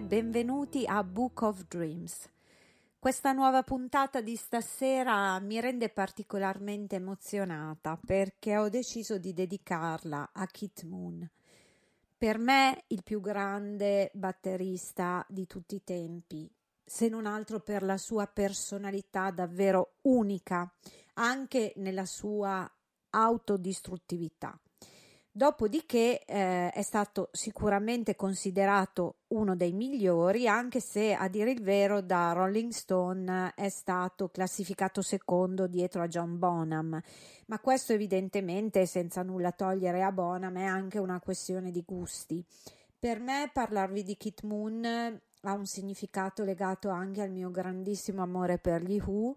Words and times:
benvenuti 0.00 0.84
a 0.86 1.02
Book 1.02 1.42
of 1.42 1.66
Dreams. 1.66 2.28
Questa 2.98 3.32
nuova 3.32 3.62
puntata 3.62 4.20
di 4.20 4.36
stasera 4.36 5.38
mi 5.40 5.60
rende 5.60 5.88
particolarmente 5.88 6.96
emozionata 6.96 7.98
perché 8.04 8.56
ho 8.56 8.68
deciso 8.68 9.18
di 9.18 9.32
dedicarla 9.32 10.30
a 10.32 10.46
Kit 10.46 10.84
Moon. 10.84 11.28
Per 12.16 12.38
me 12.38 12.84
il 12.88 13.02
più 13.02 13.20
grande 13.20 14.10
batterista 14.14 15.24
di 15.28 15.46
tutti 15.46 15.76
i 15.76 15.84
tempi, 15.84 16.50
se 16.84 17.08
non 17.08 17.26
altro 17.26 17.60
per 17.60 17.82
la 17.82 17.98
sua 17.98 18.26
personalità 18.26 19.30
davvero 19.30 19.94
unica, 20.02 20.72
anche 21.14 21.72
nella 21.76 22.06
sua 22.06 22.70
autodistruttività. 23.10 24.58
Dopodiché 25.38 26.24
eh, 26.24 26.68
è 26.70 26.82
stato 26.82 27.28
sicuramente 27.30 28.16
considerato 28.16 29.18
uno 29.28 29.54
dei 29.54 29.70
migliori, 29.70 30.48
anche 30.48 30.80
se 30.80 31.14
a 31.14 31.28
dire 31.28 31.52
il 31.52 31.62
vero 31.62 32.00
da 32.00 32.32
Rolling 32.32 32.72
Stone 32.72 33.52
è 33.54 33.68
stato 33.68 34.30
classificato 34.30 35.00
secondo 35.00 35.68
dietro 35.68 36.02
a 36.02 36.08
John 36.08 36.40
Bonham, 36.40 37.00
ma 37.46 37.58
questo 37.60 37.92
evidentemente 37.92 38.84
senza 38.84 39.22
nulla 39.22 39.52
togliere 39.52 40.02
a 40.02 40.10
Bonham 40.10 40.58
è 40.58 40.64
anche 40.64 40.98
una 40.98 41.20
questione 41.20 41.70
di 41.70 41.84
gusti. 41.86 42.44
Per 42.98 43.20
me 43.20 43.48
parlarvi 43.52 44.02
di 44.02 44.16
Kit 44.16 44.42
Moon 44.42 44.84
ha 44.84 45.52
un 45.52 45.66
significato 45.66 46.42
legato 46.42 46.88
anche 46.88 47.22
al 47.22 47.30
mio 47.30 47.52
grandissimo 47.52 48.22
amore 48.22 48.58
per 48.58 48.82
gli 48.82 49.00
Who 49.00 49.36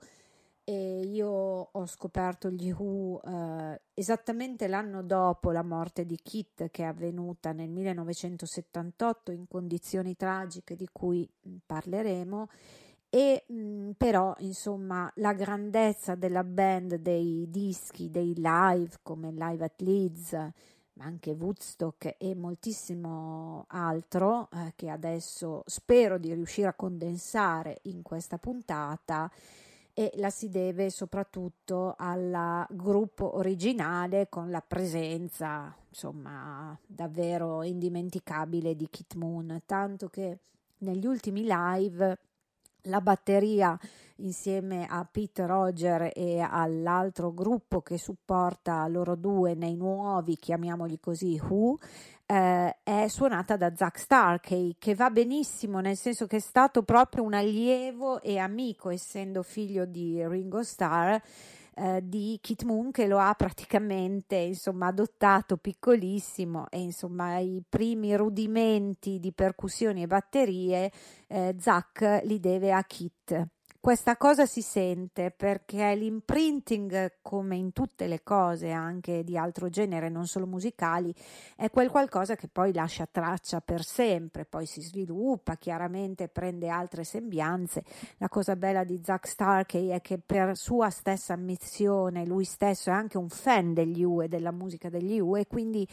e 0.64 1.02
io 1.02 1.28
ho 1.72 1.86
scoperto 1.86 2.50
gli 2.50 2.72
Who 2.72 3.22
eh, 3.24 3.82
esattamente 3.94 4.68
l'anno 4.68 5.02
dopo 5.02 5.52
la 5.52 5.64
morte 5.64 6.06
di 6.06 6.18
Kit 6.22 6.70
che 6.70 6.84
è 6.84 6.86
avvenuta 6.86 7.52
nel 7.52 7.70
1978 7.70 9.32
in 9.32 9.48
condizioni 9.48 10.16
tragiche 10.16 10.76
di 10.76 10.88
cui 10.92 11.28
mm, 11.48 11.56
parleremo. 11.66 12.50
E 13.10 13.44
mh, 13.48 13.54
mm, 13.54 13.90
però 13.98 14.34
insomma 14.40 15.12
la 15.16 15.34
grandezza 15.34 16.16
della 16.16 16.44
band 16.44 16.96
dei 16.96 17.48
dischi 17.50 18.10
dei 18.10 18.34
live 18.38 19.00
come 19.02 19.32
Live 19.32 19.64
at 19.64 19.82
Leeds 19.82 20.32
ma 20.94 21.06
anche 21.06 21.32
Woodstock 21.32 22.16
e 22.18 22.36
moltissimo 22.36 23.66
altro 23.70 24.50
eh, 24.52 24.74
che 24.76 24.90
adesso 24.90 25.64
spero 25.66 26.18
di 26.18 26.34
riuscire 26.34 26.68
a 26.68 26.74
condensare 26.74 27.80
in 27.84 28.02
questa 28.02 28.38
puntata 28.38 29.32
e 29.94 30.12
la 30.16 30.30
si 30.30 30.50
deve 30.50 30.90
soprattutto 30.90 31.96
al 31.98 32.66
gruppo 32.70 33.38
originale 33.38 34.30
con 34.30 34.50
la 34.50 34.62
presenza 34.62 35.76
insomma 35.90 36.78
davvero 36.86 37.64
indimenticabile 37.64 38.76
di 38.76 38.88
Kit 38.90 39.16
Moon. 39.16 39.62
Tanto 39.66 40.08
che 40.08 40.40
negli 40.80 41.06
ultimi 41.06 41.44
live 41.46 42.18
la 42.86 43.02
batteria 43.02 43.78
insieme 44.18 44.86
a 44.88 45.06
Pete 45.10 45.46
Roger 45.46 46.12
e 46.16 46.40
all'altro 46.40 47.34
gruppo 47.34 47.82
che 47.82 47.98
supporta 47.98 48.88
loro 48.88 49.16
due 49.16 49.54
nei 49.54 49.76
nuovi, 49.76 50.36
chiamiamoli 50.36 51.00
così, 51.00 51.40
Who, 51.42 51.78
eh, 52.32 52.78
è 52.82 53.08
suonata 53.10 53.58
da 53.58 53.76
Zack 53.76 54.00
Starkey, 54.00 54.78
che 54.80 54.96
va 54.96 55.10
benissimo, 55.10 55.82
nel 55.82 55.98
senso 55.98 56.28
che 56.28 56.38
è 56.38 56.40
stato 56.40 56.84
proprio 56.84 57.24
un 57.24 57.34
allievo 57.34 58.22
e 58.22 58.38
amico, 58.38 58.90
essendo 58.90 59.44
figlio 59.44 59.84
di 59.84 60.26
Ringo 60.26 60.64
Starr, 60.64 61.20
eh, 61.76 62.00
di 62.02 62.38
Kit 62.42 62.64
Moon 62.64 62.92
che 62.92 63.08
lo 63.08 63.18
ha 63.20 63.34
praticamente 63.34 64.36
insomma 64.36 64.88
adottato 64.88 65.58
piccolissimo 65.58 66.68
e 66.70 66.80
insomma 66.80 67.38
i 67.40 67.62
primi 67.68 68.16
rudimenti 68.16 69.20
di 69.20 69.32
percussioni 69.32 70.04
e 70.04 70.08
batterie 70.08 70.92
eh, 71.28 71.56
Zack 71.58 72.22
li 72.24 72.40
deve 72.40 72.72
a 72.74 72.84
Kit 72.84 73.48
questa 73.82 74.16
cosa 74.16 74.46
si 74.46 74.62
sente 74.62 75.32
perché 75.32 75.96
l'imprinting, 75.96 77.14
come 77.24 77.56
in 77.56 77.74
tutte 77.74 78.06
le 78.06 78.22
cose 78.22 78.70
anche 78.70 79.24
di 79.24 79.36
altro 79.36 79.70
genere, 79.70 80.08
non 80.08 80.28
solo 80.28 80.46
musicali, 80.46 81.12
è 81.56 81.72
quel 81.72 81.90
qualcosa 81.90 82.36
che 82.36 82.48
poi 82.48 82.74
lascia 82.74 83.08
traccia 83.10 83.60
per 83.60 83.84
sempre, 83.84 84.46
poi 84.46 84.68
si 84.68 84.82
sviluppa, 84.82 85.56
chiaramente 85.56 86.28
prende 86.28 86.70
altre 86.70 87.04
sembianze. 87.04 87.84
La 88.18 88.30
cosa 88.30 88.56
bella 88.56 88.84
di 88.84 89.02
Zack 89.04 89.28
Starkey 89.28 89.88
è 89.88 90.00
che 90.00 90.20
per 90.20 90.56
sua 90.56 90.92
stessa 90.92 91.34
ammissione, 91.34 92.28
lui 92.28 92.46
stesso 92.46 92.92
è 92.92 92.94
anche 92.94 93.18
un 93.18 93.30
fan 93.30 93.74
degli 93.74 94.04
U 94.04 94.22
e 94.22 94.28
della 94.28 94.52
musica 94.52 94.90
degli 94.90 95.20
U 95.20 95.36
e 95.36 95.48
quindi 95.48 95.88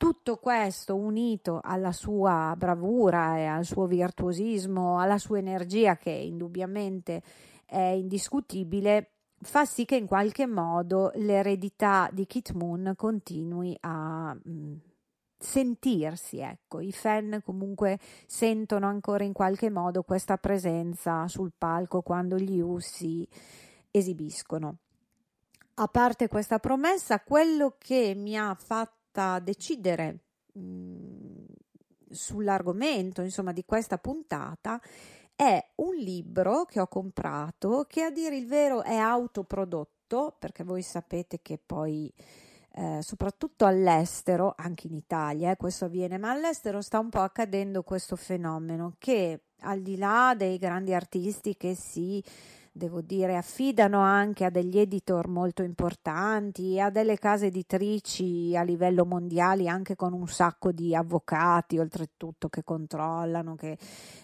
tutto 0.00 0.38
questo 0.38 0.96
unito 0.96 1.60
alla 1.62 1.92
sua 1.92 2.54
bravura 2.56 3.36
e 3.36 3.44
al 3.44 3.66
suo 3.66 3.84
virtuosismo, 3.84 4.98
alla 4.98 5.18
sua 5.18 5.36
energia 5.36 5.98
che 5.98 6.08
indubbiamente 6.08 7.22
è 7.66 7.82
indiscutibile, 7.82 9.10
fa 9.42 9.66
sì 9.66 9.84
che 9.84 9.96
in 9.96 10.06
qualche 10.06 10.46
modo 10.46 11.10
l'eredità 11.16 12.08
di 12.14 12.24
Kit 12.24 12.52
Moon 12.52 12.94
continui 12.96 13.76
a, 13.80 14.34
mm, 14.34 14.72
sentirsi, 15.36 16.38
ecco, 16.38 16.80
i 16.80 16.92
fan 16.92 17.42
comunque 17.44 17.98
sentono 18.26 18.86
ancora 18.86 19.24
in 19.24 19.34
qualche 19.34 19.68
modo 19.68 20.02
questa 20.02 20.38
presenza 20.38 21.28
sul 21.28 21.52
palco 21.58 22.00
quando 22.00 22.38
gli 22.38 22.58
U 22.58 22.78
si 22.78 23.28
esibiscono. 23.90 24.76
A 25.74 25.88
parte 25.88 26.26
questa 26.28 26.58
promessa, 26.58 27.20
quello 27.20 27.74
che 27.76 28.14
mi 28.16 28.38
ha 28.38 28.54
fatta 29.10 29.38
decidere 29.40 30.18
mh, 30.52 30.60
mm, 30.60 31.44
sull'argomento, 32.10 33.22
insomma, 33.22 33.52
di 33.52 33.64
questa 33.64 33.98
puntata 33.98 34.80
è 35.34 35.70
un 35.76 35.94
libro 35.96 36.64
che 36.64 36.80
ho 36.80 36.86
comprato 36.86 37.86
che 37.88 38.02
a 38.02 38.10
dire 38.10 38.36
il 38.36 38.46
vero 38.46 38.82
è 38.82 38.96
autoprodotto, 38.96 40.36
perché 40.38 40.64
voi 40.64 40.82
sapete 40.82 41.40
che 41.40 41.58
poi 41.64 42.12
eh, 42.72 42.98
soprattutto 43.00 43.64
all'estero, 43.64 44.54
anche 44.56 44.86
in 44.86 44.94
Italia, 44.94 45.50
eh, 45.50 45.56
questo 45.56 45.86
avviene, 45.86 46.18
ma 46.18 46.30
all'estero 46.30 46.80
sta 46.80 46.98
un 46.98 47.08
po' 47.08 47.20
accadendo 47.20 47.82
questo 47.82 48.16
fenomeno 48.16 48.94
che 48.98 49.42
al 49.62 49.82
di 49.82 49.96
là 49.96 50.34
dei 50.36 50.58
grandi 50.58 50.94
artisti 50.94 51.56
che 51.56 51.74
si 51.74 52.22
devo 52.80 53.02
dire, 53.02 53.36
affidano 53.36 54.00
anche 54.00 54.46
a 54.46 54.50
degli 54.50 54.78
editor 54.78 55.28
molto 55.28 55.62
importanti, 55.62 56.80
a 56.80 56.88
delle 56.88 57.18
case 57.18 57.46
editrici 57.46 58.56
a 58.56 58.62
livello 58.62 59.04
mondiale, 59.04 59.68
anche 59.68 59.96
con 59.96 60.14
un 60.14 60.26
sacco 60.26 60.72
di 60.72 60.94
avvocati, 60.94 61.78
oltretutto, 61.78 62.48
che 62.48 62.64
controllano, 62.64 63.54
che 63.54 63.76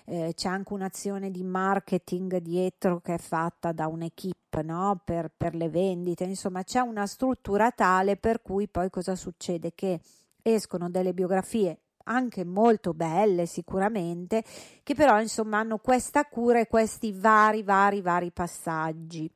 eh, 0.06 0.32
c'è 0.34 0.48
anche 0.48 0.72
un'azione 0.72 1.30
di 1.30 1.44
marketing 1.44 2.38
dietro 2.38 3.00
che 3.00 3.14
è 3.14 3.18
fatta 3.18 3.72
da 3.72 3.88
un'equipe 3.88 4.62
no? 4.62 5.02
per, 5.04 5.30
per 5.36 5.54
le 5.54 5.68
vendite, 5.68 6.24
insomma 6.24 6.62
c'è 6.62 6.80
una 6.80 7.06
struttura 7.06 7.70
tale 7.72 8.16
per 8.16 8.40
cui 8.40 8.68
poi 8.68 8.88
cosa 8.88 9.14
succede? 9.14 9.72
Che 9.74 10.00
escono 10.42 10.88
delle 10.88 11.12
biografie 11.12 11.80
anche 12.06 12.44
molto 12.44 12.92
belle 12.94 13.46
sicuramente, 13.46 14.42
che 14.82 14.94
però 14.94 15.20
insomma 15.20 15.58
hanno 15.58 15.78
questa 15.78 16.24
cura 16.24 16.58
e 16.60 16.66
questi 16.66 17.12
vari, 17.12 17.62
vari, 17.62 18.00
vari 18.00 18.30
passaggi. 18.30 19.30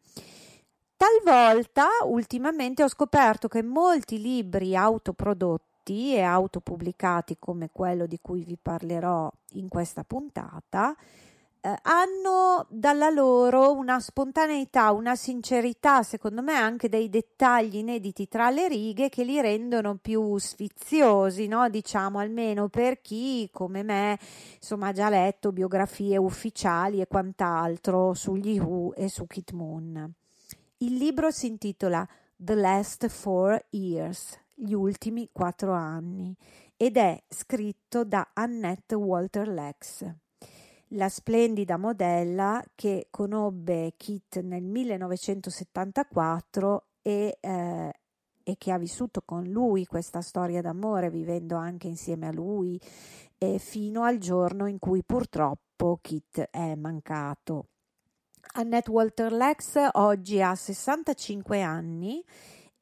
Talvolta 0.96 1.86
ultimamente 2.04 2.82
ho 2.82 2.88
scoperto 2.88 3.48
che 3.48 3.62
molti 3.62 4.20
libri 4.20 4.76
autoprodotti 4.76 6.14
e 6.14 6.20
autopubblicati 6.20 7.36
come 7.38 7.70
quello 7.72 8.06
di 8.06 8.18
cui 8.20 8.44
vi 8.44 8.58
parlerò 8.60 9.30
in 9.52 9.68
questa 9.68 10.04
puntata 10.04 10.94
eh, 11.62 11.78
hanno 11.82 12.66
dalla 12.70 13.10
loro 13.10 13.74
una 13.74 14.00
spontaneità, 14.00 14.92
una 14.92 15.14
sincerità, 15.14 16.02
secondo 16.02 16.40
me 16.40 16.54
anche 16.54 16.88
dei 16.88 17.10
dettagli 17.10 17.76
inediti 17.76 18.28
tra 18.28 18.48
le 18.48 18.66
righe 18.66 19.10
che 19.10 19.24
li 19.24 19.38
rendono 19.42 19.96
più 19.96 20.38
sfiziosi, 20.38 21.48
no? 21.48 21.68
diciamo 21.68 22.18
almeno 22.18 22.68
per 22.68 23.02
chi 23.02 23.50
come 23.52 23.82
me 23.82 24.18
insomma 24.56 24.88
ha 24.88 24.92
già 24.92 25.10
letto 25.10 25.52
biografie 25.52 26.16
ufficiali 26.16 27.02
e 27.02 27.06
quant'altro 27.06 28.14
sugli 28.14 28.58
Who 28.58 28.94
e 28.94 29.10
su 29.10 29.26
Kit 29.26 29.52
Moon. 29.52 30.10
Il 30.78 30.94
libro 30.94 31.30
si 31.30 31.46
intitola 31.46 32.08
The 32.36 32.54
Last 32.54 33.06
Four 33.08 33.66
Years, 33.68 34.40
gli 34.54 34.72
ultimi 34.72 35.28
quattro 35.30 35.72
anni, 35.72 36.34
ed 36.74 36.96
è 36.96 37.22
scritto 37.28 38.02
da 38.04 38.30
Annette 38.32 38.94
Walter 38.94 39.46
Lex 39.46 40.10
la 40.94 41.08
splendida 41.08 41.76
modella 41.76 42.60
che 42.74 43.06
conobbe 43.10 43.94
Kit 43.96 44.40
nel 44.40 44.64
1974 44.64 46.86
e, 47.02 47.38
eh, 47.40 47.92
e, 48.42 48.54
che 48.58 48.72
ha 48.72 48.78
vissuto 48.78 49.22
con 49.24 49.44
lui 49.44 49.86
questa 49.86 50.20
storia 50.20 50.60
d'amore, 50.60 51.10
vivendo 51.10 51.56
anche 51.56 51.86
insieme 51.86 52.26
a 52.28 52.32
lui, 52.32 52.80
eh, 53.38 53.58
fino 53.58 54.02
al 54.02 54.18
giorno 54.18 54.66
in 54.66 54.78
cui 54.78 55.02
purtroppo 55.04 55.98
Kit 56.00 56.48
è 56.50 56.74
mancato. 56.74 57.66
Annette 58.54 58.90
Walter 58.90 59.32
Lex 59.32 59.90
oggi 59.92 60.42
ha 60.42 60.54
65 60.54 61.62
anni 61.62 62.24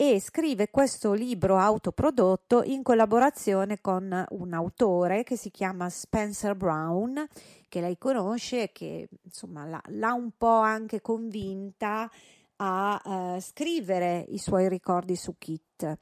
e 0.00 0.20
scrive 0.20 0.70
questo 0.70 1.12
libro 1.12 1.58
autoprodotto 1.58 2.62
in 2.62 2.84
collaborazione 2.84 3.80
con 3.80 4.24
un 4.30 4.52
autore 4.52 5.24
che 5.24 5.36
si 5.36 5.50
chiama 5.50 5.90
Spencer 5.90 6.54
Brown 6.54 7.26
che 7.68 7.80
lei 7.80 7.98
conosce 7.98 8.70
che 8.72 9.08
insomma 9.22 9.64
l'ha, 9.64 9.82
l'ha 9.88 10.12
un 10.12 10.30
po' 10.36 10.58
anche 10.60 11.00
convinta 11.00 12.10
a 12.56 13.00
uh, 13.04 13.40
scrivere 13.40 14.24
i 14.28 14.38
suoi 14.38 14.68
ricordi 14.68 15.14
su 15.16 15.34
Kit. 15.38 15.98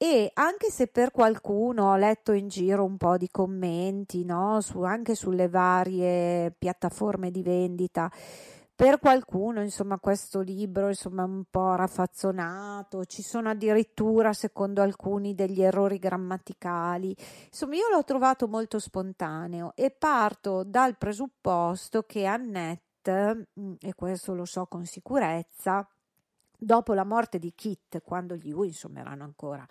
E 0.00 0.30
anche 0.34 0.70
se 0.70 0.86
per 0.86 1.10
qualcuno 1.10 1.90
ho 1.90 1.96
letto 1.96 2.30
in 2.30 2.46
giro 2.46 2.84
un 2.84 2.96
po' 2.96 3.16
di 3.16 3.28
commenti, 3.30 4.24
no? 4.24 4.60
Su, 4.60 4.82
anche 4.82 5.16
sulle 5.16 5.48
varie 5.48 6.52
piattaforme 6.56 7.32
di 7.32 7.42
vendita, 7.42 8.08
per 8.78 9.00
qualcuno, 9.00 9.60
insomma, 9.60 9.98
questo 9.98 10.38
libro 10.38 10.86
insomma, 10.86 11.22
è 11.22 11.26
un 11.26 11.42
po' 11.50 11.74
raffazzonato, 11.74 13.06
ci 13.06 13.22
sono 13.22 13.48
addirittura, 13.48 14.32
secondo 14.32 14.82
alcuni, 14.82 15.34
degli 15.34 15.62
errori 15.62 15.98
grammaticali. 15.98 17.12
Insomma, 17.46 17.74
io 17.74 17.88
l'ho 17.92 18.04
trovato 18.04 18.46
molto 18.46 18.78
spontaneo 18.78 19.72
e 19.74 19.90
parto 19.90 20.62
dal 20.62 20.96
presupposto 20.96 22.04
che 22.04 22.24
Annette, 22.24 23.48
mm, 23.58 23.72
e 23.80 23.94
questo 23.96 24.32
lo 24.32 24.44
so 24.44 24.66
con 24.66 24.86
sicurezza, 24.86 25.84
dopo 26.56 26.94
la 26.94 27.04
morte 27.04 27.40
di 27.40 27.52
Kit, 27.56 28.00
quando 28.04 28.36
gli 28.36 28.52
U, 28.52 28.62
insomma, 28.62 29.00
erano 29.00 29.24
ancora 29.24 29.66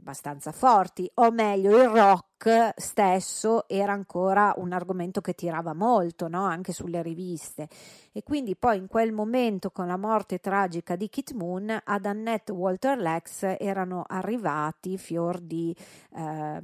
abbastanza 0.00 0.52
forti, 0.52 1.10
o 1.14 1.30
meglio 1.30 1.80
il 1.80 1.88
rock 1.88 2.72
stesso 2.76 3.68
era 3.68 3.92
ancora 3.92 4.54
un 4.56 4.72
argomento 4.72 5.20
che 5.20 5.34
tirava 5.34 5.74
molto, 5.74 6.28
no? 6.28 6.44
anche 6.44 6.72
sulle 6.72 7.02
riviste. 7.02 7.68
E 8.12 8.22
quindi 8.22 8.56
poi 8.56 8.78
in 8.78 8.86
quel 8.86 9.12
momento, 9.12 9.70
con 9.70 9.86
la 9.86 9.96
morte 9.96 10.38
tragica 10.38 10.96
di 10.96 11.08
Kit 11.08 11.32
Moon, 11.32 11.80
ad 11.82 12.06
Annette 12.06 12.52
Walter 12.52 12.98
Lex 12.98 13.56
erano 13.58 14.04
arrivati 14.06 14.98
fior 14.98 15.40
di 15.40 15.74
eh, 16.16 16.62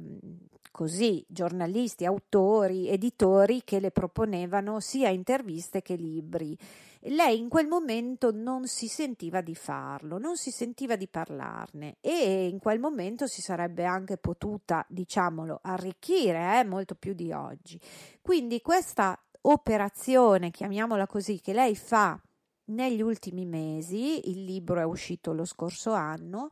così 0.71 1.23
giornalisti, 1.27 2.05
autori, 2.05 2.89
editori 2.89 3.61
che 3.63 3.79
le 3.79 3.91
proponevano 3.91 4.79
sia 4.79 5.09
interviste 5.09 5.81
che 5.81 5.95
libri 5.95 6.57
lei 7.05 7.39
in 7.39 7.49
quel 7.49 7.67
momento 7.67 8.31
non 8.31 8.67
si 8.67 8.87
sentiva 8.87 9.41
di 9.41 9.55
farlo, 9.55 10.17
non 10.17 10.37
si 10.37 10.51
sentiva 10.51 10.95
di 10.95 11.07
parlarne 11.07 11.97
e 11.99 12.47
in 12.47 12.59
quel 12.59 12.79
momento 12.79 13.27
si 13.27 13.41
sarebbe 13.41 13.85
anche 13.85 14.17
potuta, 14.17 14.85
diciamolo, 14.87 15.59
arricchire 15.63 16.59
eh, 16.59 16.63
molto 16.63 16.95
più 16.95 17.13
di 17.13 17.31
oggi. 17.31 17.79
Quindi 18.21 18.61
questa 18.61 19.19
operazione, 19.41 20.51
chiamiamola 20.51 21.07
così, 21.07 21.39
che 21.39 21.53
lei 21.53 21.75
fa 21.75 22.19
negli 22.65 23.01
ultimi 23.01 23.45
mesi, 23.45 24.29
il 24.29 24.43
libro 24.43 24.79
è 24.79 24.85
uscito 24.85 25.33
lo 25.33 25.45
scorso 25.45 25.93
anno, 25.93 26.49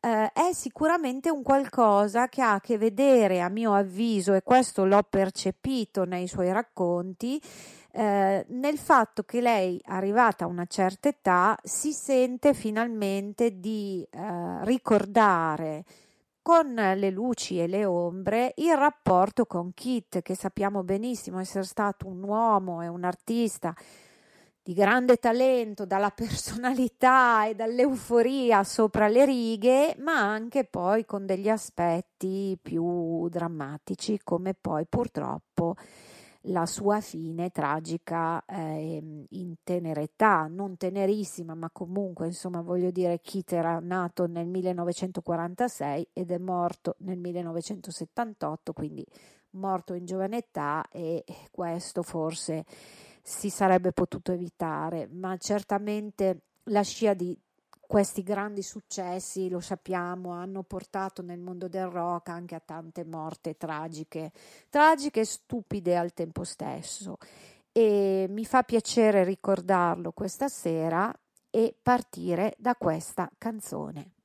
eh, 0.00 0.30
è 0.32 0.52
sicuramente 0.52 1.30
un 1.30 1.42
qualcosa 1.42 2.28
che 2.28 2.40
ha 2.40 2.54
a 2.54 2.60
che 2.60 2.78
vedere, 2.78 3.40
a 3.40 3.48
mio 3.48 3.74
avviso, 3.74 4.32
e 4.32 4.42
questo 4.42 4.84
l'ho 4.84 5.02
percepito 5.02 6.04
nei 6.04 6.28
suoi 6.28 6.52
racconti, 6.52 7.40
eh, 7.90 8.44
nel 8.48 8.78
fatto 8.78 9.22
che 9.22 9.40
lei, 9.40 9.80
arrivata 9.86 10.44
a 10.44 10.48
una 10.48 10.66
certa 10.66 11.08
età, 11.08 11.58
si 11.62 11.92
sente 11.92 12.54
finalmente 12.54 13.58
di 13.58 14.06
eh, 14.10 14.64
ricordare 14.64 15.84
con 16.42 16.72
le 16.74 17.10
luci 17.10 17.60
e 17.60 17.66
le 17.66 17.84
ombre 17.84 18.54
il 18.56 18.74
rapporto 18.74 19.44
con 19.44 19.74
Kit, 19.74 20.22
che 20.22 20.34
sappiamo 20.34 20.82
benissimo 20.82 21.40
essere 21.40 21.64
stato 21.64 22.06
un 22.06 22.22
uomo 22.22 22.82
e 22.82 22.88
un 22.88 23.04
artista 23.04 23.74
di 24.62 24.74
grande 24.74 25.16
talento, 25.16 25.86
dalla 25.86 26.10
personalità 26.10 27.46
e 27.46 27.54
dall'euforia 27.54 28.64
sopra 28.64 29.08
le 29.08 29.24
righe, 29.24 29.96
ma 29.98 30.20
anche 30.20 30.64
poi 30.64 31.04
con 31.06 31.24
degli 31.24 31.48
aspetti 31.48 32.58
più 32.60 33.28
drammatici, 33.28 34.20
come 34.22 34.54
poi 34.54 34.84
purtroppo 34.86 35.74
la 36.48 36.66
sua 36.66 37.00
fine 37.00 37.50
tragica 37.50 38.44
eh, 38.44 39.26
in 39.28 39.54
tenera 39.62 40.00
età, 40.00 40.46
non 40.48 40.76
tenerissima, 40.76 41.54
ma 41.54 41.70
comunque, 41.70 42.26
insomma, 42.26 42.60
voglio 42.60 42.90
dire, 42.90 43.20
Kit 43.20 43.52
era 43.52 43.78
nato 43.80 44.26
nel 44.26 44.46
1946 44.46 46.08
ed 46.12 46.30
è 46.30 46.38
morto 46.38 46.96
nel 46.98 47.18
1978, 47.18 48.72
quindi 48.72 49.04
morto 49.50 49.94
in 49.94 50.04
giovane 50.04 50.38
età 50.38 50.86
e 50.90 51.24
questo 51.50 52.02
forse 52.02 52.64
si 53.22 53.50
sarebbe 53.50 53.92
potuto 53.92 54.32
evitare, 54.32 55.08
ma 55.10 55.36
certamente 55.36 56.42
la 56.64 56.82
scia 56.82 57.14
di 57.14 57.38
questi 57.88 58.22
grandi 58.22 58.62
successi, 58.62 59.48
lo 59.48 59.60
sappiamo, 59.60 60.32
hanno 60.32 60.62
portato 60.62 61.22
nel 61.22 61.40
mondo 61.40 61.68
del 61.68 61.86
rock 61.86 62.28
anche 62.28 62.54
a 62.54 62.60
tante 62.60 63.02
morte 63.02 63.56
tragiche, 63.56 64.30
tragiche 64.68 65.20
e 65.20 65.24
stupide 65.24 65.96
al 65.96 66.12
tempo 66.12 66.44
stesso. 66.44 67.16
E 67.72 68.26
mi 68.28 68.44
fa 68.44 68.62
piacere 68.62 69.24
ricordarlo 69.24 70.12
questa 70.12 70.48
sera 70.48 71.10
e 71.48 71.74
partire 71.82 72.54
da 72.58 72.76
questa 72.76 73.30
canzone. 73.38 74.17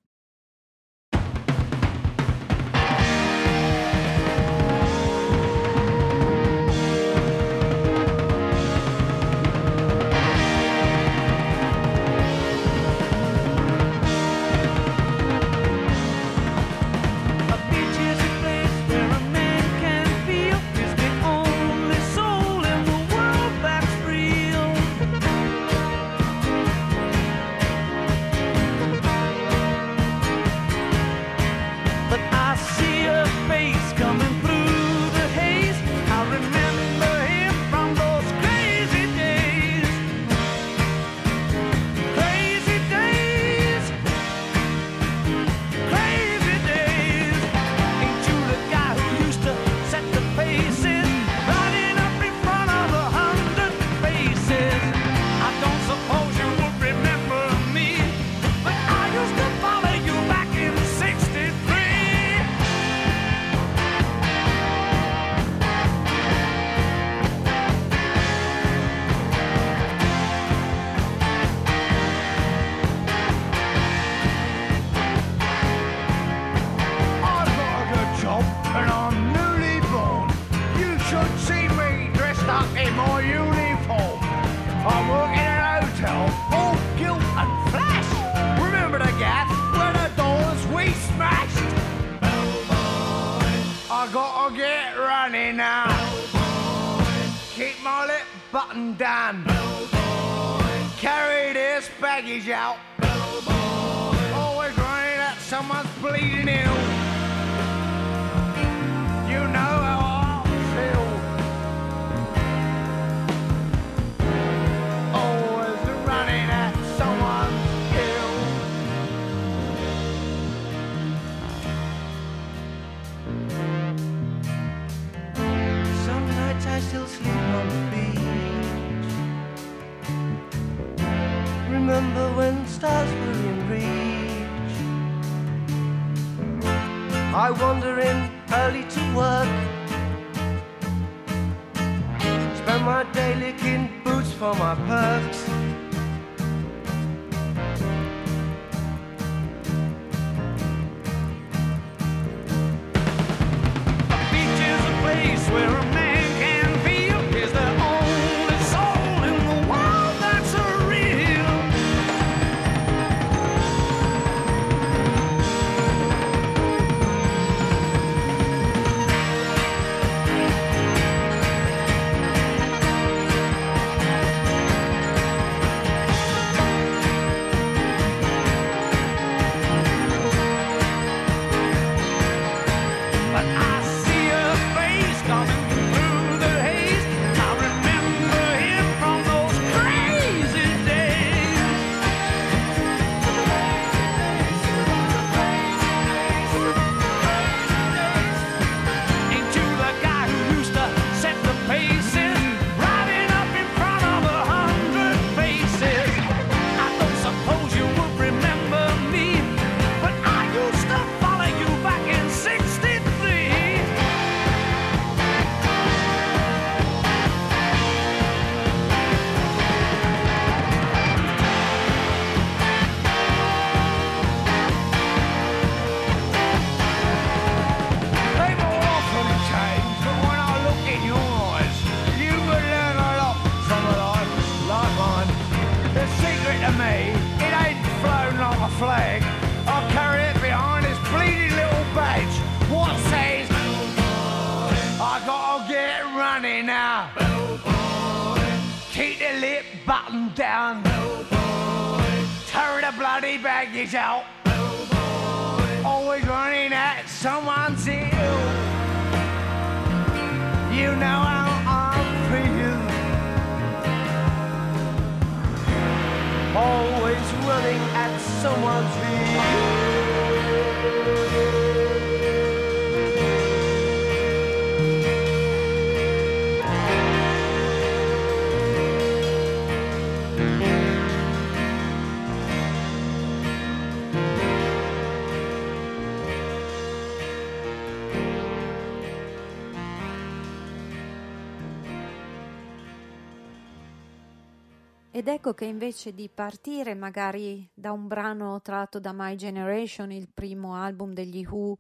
Ed 295.24 295.30
ecco 295.30 295.54
che 295.54 295.64
invece 295.64 296.14
di 296.14 296.28
partire 296.28 296.96
magari 296.96 297.66
da 297.74 297.94
un 297.94 298.10
brano 298.10 298.60
tratto 298.62 299.00
da 299.00 299.14
My 299.14 299.38
Generation, 299.38 300.12
il 300.12 300.28
primo 300.28 300.76
album 300.76 301.14
degli 301.14 301.48
Who, 301.50 301.78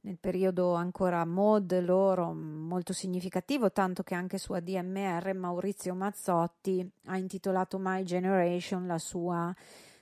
nel 0.00 0.16
periodo 0.18 0.72
ancora 0.72 1.26
mod 1.26 1.78
loro, 1.84 2.32
molto 2.32 2.94
significativo, 2.94 3.70
tanto 3.70 4.02
che 4.02 4.14
anche 4.14 4.38
su 4.38 4.54
ADMR 4.54 5.34
Maurizio 5.34 5.94
Mazzotti 5.94 6.90
ha 7.04 7.18
intitolato 7.18 7.76
My 7.78 8.02
Generation 8.02 8.86
la 8.86 8.96
sua 8.96 9.54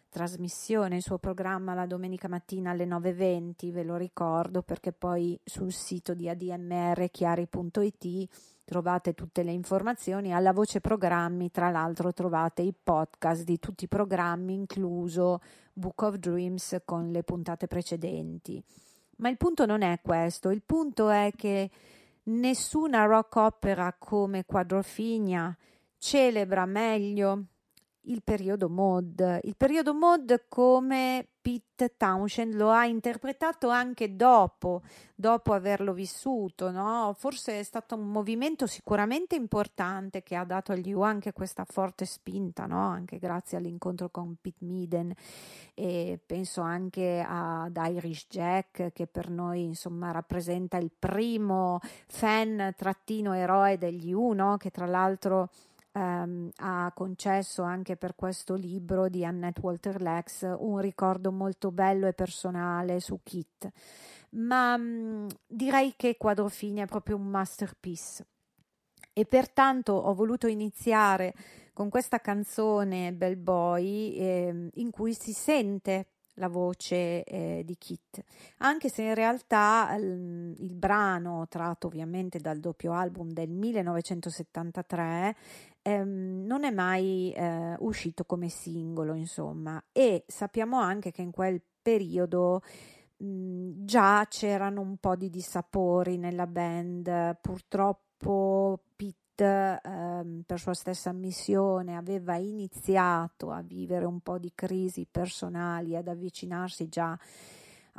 trasmissione, 0.08 0.94
il 0.94 1.02
suo 1.02 1.18
programma 1.18 1.74
la 1.74 1.84
domenica 1.84 2.28
mattina 2.28 2.70
alle 2.70 2.86
9.20, 2.86 3.72
ve 3.72 3.82
lo 3.82 3.96
ricordo 3.96 4.62
perché 4.62 4.92
poi 4.92 5.36
sul 5.42 5.72
sito 5.72 6.14
di 6.14 6.28
ADMR 6.28 7.10
chiari.it 7.10 8.28
trovate 8.68 9.14
tutte 9.14 9.42
le 9.42 9.52
informazioni. 9.52 10.34
Alla 10.34 10.52
voce 10.52 10.82
programmi, 10.82 11.50
tra 11.50 11.70
l'altro, 11.70 12.12
trovate 12.12 12.60
i 12.60 12.74
podcast 12.74 13.42
di 13.42 13.58
tutti 13.58 13.84
i 13.84 13.88
programmi, 13.88 14.52
incluso 14.52 15.40
Book 15.72 16.02
of 16.02 16.16
Dreams 16.16 16.82
con 16.84 17.10
le 17.10 17.22
puntate 17.22 17.66
precedenti. 17.66 18.62
Ma 19.16 19.30
il 19.30 19.38
punto 19.38 19.64
non 19.64 19.80
è 19.80 20.00
questo, 20.02 20.50
il 20.50 20.60
punto 20.60 21.08
è 21.08 21.32
che 21.34 21.70
nessuna 22.24 23.06
rock 23.06 23.36
opera 23.36 23.96
come 23.98 24.44
Quadrofinia 24.44 25.56
celebra 25.96 26.66
meglio 26.66 27.44
il 28.08 28.22
periodo 28.22 28.68
mod. 28.68 29.40
Il 29.42 29.56
periodo 29.56 29.94
mod 29.94 30.46
come 30.48 31.26
Pete 31.40 31.94
Townshend 31.96 32.54
lo 32.54 32.70
ha 32.70 32.84
interpretato 32.84 33.70
anche 33.70 34.16
dopo, 34.16 34.82
dopo 35.14 35.54
averlo 35.54 35.94
vissuto, 35.94 36.70
no? 36.70 37.14
Forse 37.16 37.60
è 37.60 37.62
stato 37.62 37.94
un 37.94 38.10
movimento 38.10 38.66
sicuramente 38.66 39.34
importante 39.34 40.22
che 40.22 40.36
ha 40.36 40.44
dato 40.44 40.72
agli 40.72 40.92
U 40.92 41.00
anche 41.00 41.32
questa 41.32 41.64
forte 41.64 42.04
spinta, 42.04 42.66
no? 42.66 42.86
Anche 42.88 43.18
grazie 43.18 43.56
all'incontro 43.56 44.10
con 44.10 44.36
Pete 44.40 44.64
Meaden 44.64 45.12
e 45.74 46.20
penso 46.24 46.60
anche 46.60 47.24
ad 47.26 47.78
Irish 47.82 48.26
Jack 48.28 48.92
che 48.92 49.06
per 49.06 49.30
noi 49.30 49.62
insomma 49.62 50.10
rappresenta 50.10 50.76
il 50.76 50.90
primo 50.96 51.78
fan 52.08 52.74
trattino 52.76 53.32
eroe 53.32 53.78
degli 53.78 54.12
U, 54.12 54.32
no? 54.32 54.56
Che 54.56 54.70
tra 54.70 54.86
l'altro 54.86 55.48
ehm, 55.98 56.50
ha 56.56 56.92
concesso 56.94 57.62
anche 57.62 57.96
per 57.96 58.14
questo 58.14 58.54
libro 58.54 59.08
di 59.08 59.24
Annette 59.24 59.60
Walter 59.60 60.00
Lex 60.00 60.54
un 60.58 60.78
ricordo 60.78 61.32
molto 61.32 61.70
bello 61.70 62.06
e 62.06 62.12
personale 62.12 63.00
su 63.00 63.20
Kit. 63.22 63.68
Ma 64.30 64.76
mh, 64.76 65.26
direi 65.46 65.94
che 65.96 66.16
Quadrofini 66.16 66.80
è 66.80 66.86
proprio 66.86 67.16
un 67.16 67.26
masterpiece. 67.26 68.26
e 69.12 69.24
pertanto 69.24 69.92
ho 69.94 70.14
voluto 70.14 70.46
iniziare 70.46 71.34
con 71.72 71.88
questa 71.88 72.20
canzone 72.20 73.12
Bell 73.12 73.40
Boy 73.40 74.12
eh, 74.14 74.70
in 74.74 74.90
cui 74.90 75.12
si 75.14 75.32
sente 75.32 76.06
la 76.38 76.48
voce 76.48 77.24
eh, 77.24 77.62
di 77.64 77.76
Kit, 77.76 78.22
anche 78.58 78.88
se 78.88 79.02
in 79.02 79.14
realtà 79.14 79.94
il, 79.96 80.54
il 80.58 80.74
brano, 80.74 81.46
tratto 81.48 81.88
ovviamente 81.88 82.38
dal 82.38 82.58
doppio 82.58 82.92
album 82.92 83.30
del 83.32 83.50
1973, 83.50 85.36
ehm, 85.88 86.44
non 86.46 86.64
è 86.64 86.70
mai 86.70 87.32
eh, 87.32 87.76
uscito 87.80 88.24
come 88.24 88.48
singolo, 88.48 89.14
insomma, 89.14 89.82
e 89.92 90.24
sappiamo 90.26 90.78
anche 90.78 91.10
che 91.10 91.22
in 91.22 91.30
quel 91.30 91.62
periodo 91.80 92.62
mh, 93.16 93.84
già 93.84 94.26
c'erano 94.28 94.80
un 94.80 94.96
po' 94.98 95.16
di 95.16 95.30
dissapori 95.30 96.18
nella 96.18 96.46
band, 96.46 97.38
purtroppo 97.40 98.80
Pitt, 98.96 99.40
ehm, 99.40 100.42
per 100.44 100.58
sua 100.58 100.74
stessa 100.74 101.10
ammissione, 101.10 101.96
aveva 101.96 102.36
iniziato 102.36 103.50
a 103.50 103.62
vivere 103.62 104.04
un 104.04 104.20
po' 104.20 104.38
di 104.38 104.52
crisi 104.54 105.06
personali, 105.10 105.96
ad 105.96 106.08
avvicinarsi 106.08 106.88
già 106.88 107.18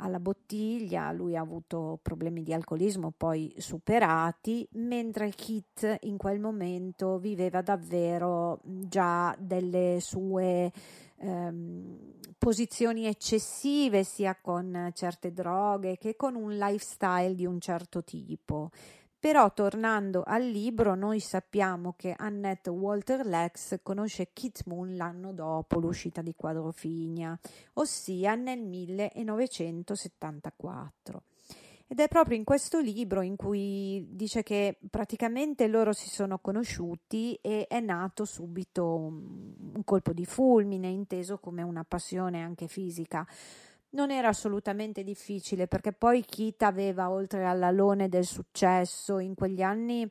alla 0.00 0.18
bottiglia, 0.18 1.12
lui 1.12 1.36
ha 1.36 1.40
avuto 1.40 1.98
problemi 2.02 2.42
di 2.42 2.52
alcolismo 2.52 3.12
poi 3.16 3.54
superati, 3.58 4.66
mentre 4.72 5.30
Kit 5.30 5.98
in 6.02 6.16
quel 6.16 6.40
momento 6.40 7.18
viveva 7.18 7.60
davvero 7.60 8.60
già 8.64 9.36
delle 9.38 9.98
sue 10.00 10.72
ehm, 11.16 11.98
posizioni 12.38 13.06
eccessive 13.06 14.02
sia 14.02 14.36
con 14.40 14.90
certe 14.94 15.32
droghe 15.32 15.98
che 15.98 16.16
con 16.16 16.34
un 16.34 16.56
lifestyle 16.56 17.34
di 17.34 17.44
un 17.44 17.60
certo 17.60 18.02
tipo. 18.02 18.70
Però 19.20 19.52
tornando 19.52 20.22
al 20.24 20.46
libro, 20.46 20.94
noi 20.94 21.20
sappiamo 21.20 21.92
che 21.94 22.14
Annette 22.16 22.70
Walter 22.70 23.26
Lex 23.26 23.80
conosce 23.82 24.30
Kit 24.32 24.62
Moon 24.64 24.96
l'anno 24.96 25.34
dopo 25.34 25.78
l'uscita 25.78 26.22
di 26.22 26.34
Quadrofinia, 26.34 27.38
ossia 27.74 28.34
nel 28.34 28.62
1974. 28.62 31.22
Ed 31.86 32.00
è 32.00 32.08
proprio 32.08 32.38
in 32.38 32.44
questo 32.44 32.80
libro 32.80 33.20
in 33.20 33.36
cui 33.36 34.06
dice 34.10 34.42
che 34.42 34.78
praticamente 34.88 35.66
loro 35.66 35.92
si 35.92 36.08
sono 36.08 36.38
conosciuti 36.38 37.38
e 37.42 37.66
è 37.66 37.80
nato 37.80 38.24
subito 38.24 38.96
un, 38.96 39.52
un 39.74 39.84
colpo 39.84 40.14
di 40.14 40.24
fulmine, 40.24 40.88
inteso 40.88 41.36
come 41.36 41.60
una 41.60 41.84
passione 41.84 42.40
anche 42.40 42.68
fisica 42.68 43.26
non 43.90 44.10
era 44.10 44.28
assolutamente 44.28 45.02
difficile 45.02 45.66
perché 45.66 45.92
poi 45.92 46.24
Kit 46.24 46.62
aveva, 46.62 47.10
oltre 47.10 47.46
all'alone 47.46 48.08
del 48.08 48.24
successo, 48.24 49.18
in 49.18 49.34
quegli 49.34 49.62
anni, 49.62 50.08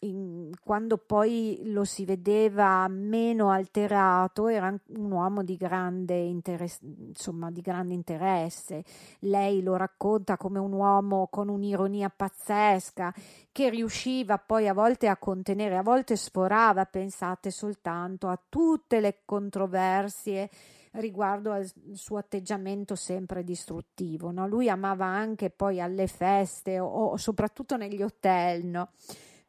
in, 0.00 0.50
quando 0.62 0.98
poi 0.98 1.60
lo 1.64 1.84
si 1.84 2.04
vedeva 2.04 2.86
meno 2.88 3.50
alterato, 3.50 4.48
era 4.48 4.68
un 4.68 5.10
uomo 5.10 5.42
di 5.42 5.56
grande, 5.56 6.14
interesse, 6.16 6.80
insomma, 6.84 7.50
di 7.50 7.60
grande 7.62 7.94
interesse. 7.94 8.84
Lei 9.20 9.62
lo 9.62 9.76
racconta 9.76 10.36
come 10.36 10.58
un 10.58 10.72
uomo 10.72 11.28
con 11.30 11.48
un'ironia 11.48 12.12
pazzesca 12.14 13.12
che 13.50 13.70
riusciva 13.70 14.38
poi 14.38 14.68
a 14.68 14.74
volte 14.74 15.08
a 15.08 15.16
contenere, 15.16 15.76
a 15.76 15.82
volte 15.82 16.16
sforava, 16.16 16.84
pensate 16.84 17.50
soltanto 17.50 18.28
a 18.28 18.38
tutte 18.48 19.00
le 19.00 19.22
controversie 19.24 20.50
riguardo 20.98 21.52
al 21.52 21.70
suo 21.92 22.18
atteggiamento 22.18 22.94
sempre 22.94 23.44
distruttivo. 23.44 24.30
No? 24.30 24.46
Lui 24.46 24.68
amava 24.68 25.06
anche 25.06 25.50
poi 25.50 25.80
alle 25.80 26.06
feste 26.06 26.78
o, 26.78 26.86
o 26.86 27.16
soprattutto 27.16 27.76
negli 27.76 28.02
hotel, 28.02 28.64
no? 28.64 28.90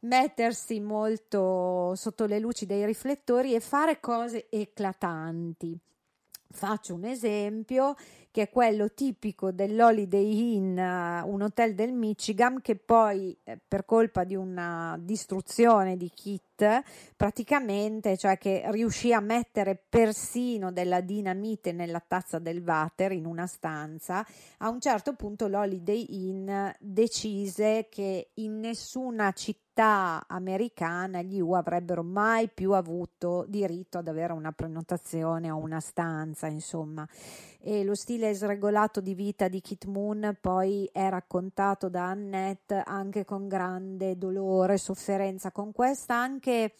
mettersi 0.00 0.78
molto 0.80 1.94
sotto 1.94 2.26
le 2.26 2.38
luci 2.38 2.66
dei 2.66 2.84
riflettori 2.86 3.54
e 3.54 3.60
fare 3.60 4.00
cose 4.00 4.46
eclatanti. 4.48 5.78
Faccio 6.58 6.94
un 6.94 7.04
esempio 7.04 7.94
che 8.32 8.42
è 8.42 8.50
quello 8.50 8.92
tipico 8.92 9.52
dell'Holiday 9.52 10.56
Inn, 10.56 10.76
un 10.76 11.40
hotel 11.40 11.76
del 11.76 11.92
Michigan, 11.92 12.60
che 12.60 12.74
poi 12.74 13.38
eh, 13.44 13.60
per 13.66 13.84
colpa 13.84 14.24
di 14.24 14.34
una 14.34 14.98
distruzione 15.00 15.96
di 15.96 16.10
kit, 16.12 16.82
praticamente, 17.16 18.16
cioè 18.16 18.38
che 18.38 18.64
riuscì 18.72 19.12
a 19.12 19.20
mettere 19.20 19.80
persino 19.88 20.72
della 20.72 21.00
dinamite 21.00 21.70
nella 21.70 22.02
tazza 22.04 22.40
del 22.40 22.60
water 22.60 23.12
in 23.12 23.24
una 23.24 23.46
stanza, 23.46 24.26
a 24.58 24.68
un 24.68 24.80
certo 24.80 25.14
punto 25.14 25.46
l'Holiday 25.46 26.06
Inn 26.08 26.50
decise 26.80 27.86
che 27.88 28.30
in 28.34 28.58
nessuna 28.58 29.30
città 29.30 29.67
città 29.78 30.24
americana 30.26 31.22
gli 31.22 31.40
U 31.40 31.52
avrebbero 31.52 32.02
mai 32.02 32.48
più 32.48 32.72
avuto 32.72 33.44
diritto 33.46 33.98
ad 33.98 34.08
avere 34.08 34.32
una 34.32 34.50
prenotazione 34.50 35.52
o 35.52 35.56
una 35.56 35.78
stanza, 35.78 36.48
insomma. 36.48 37.06
E 37.60 37.84
lo 37.84 37.94
stile 37.94 38.34
sregolato 38.34 39.00
di 39.00 39.14
vita 39.14 39.46
di 39.46 39.60
Kit 39.60 39.84
Moon 39.84 40.36
poi 40.40 40.88
è 40.92 41.08
raccontato 41.08 41.88
da 41.88 42.08
Annette 42.08 42.82
anche 42.84 43.24
con 43.24 43.46
grande 43.46 44.18
dolore, 44.18 44.78
sofferenza, 44.78 45.52
con 45.52 45.70
questa 45.70 46.16
anche 46.16 46.72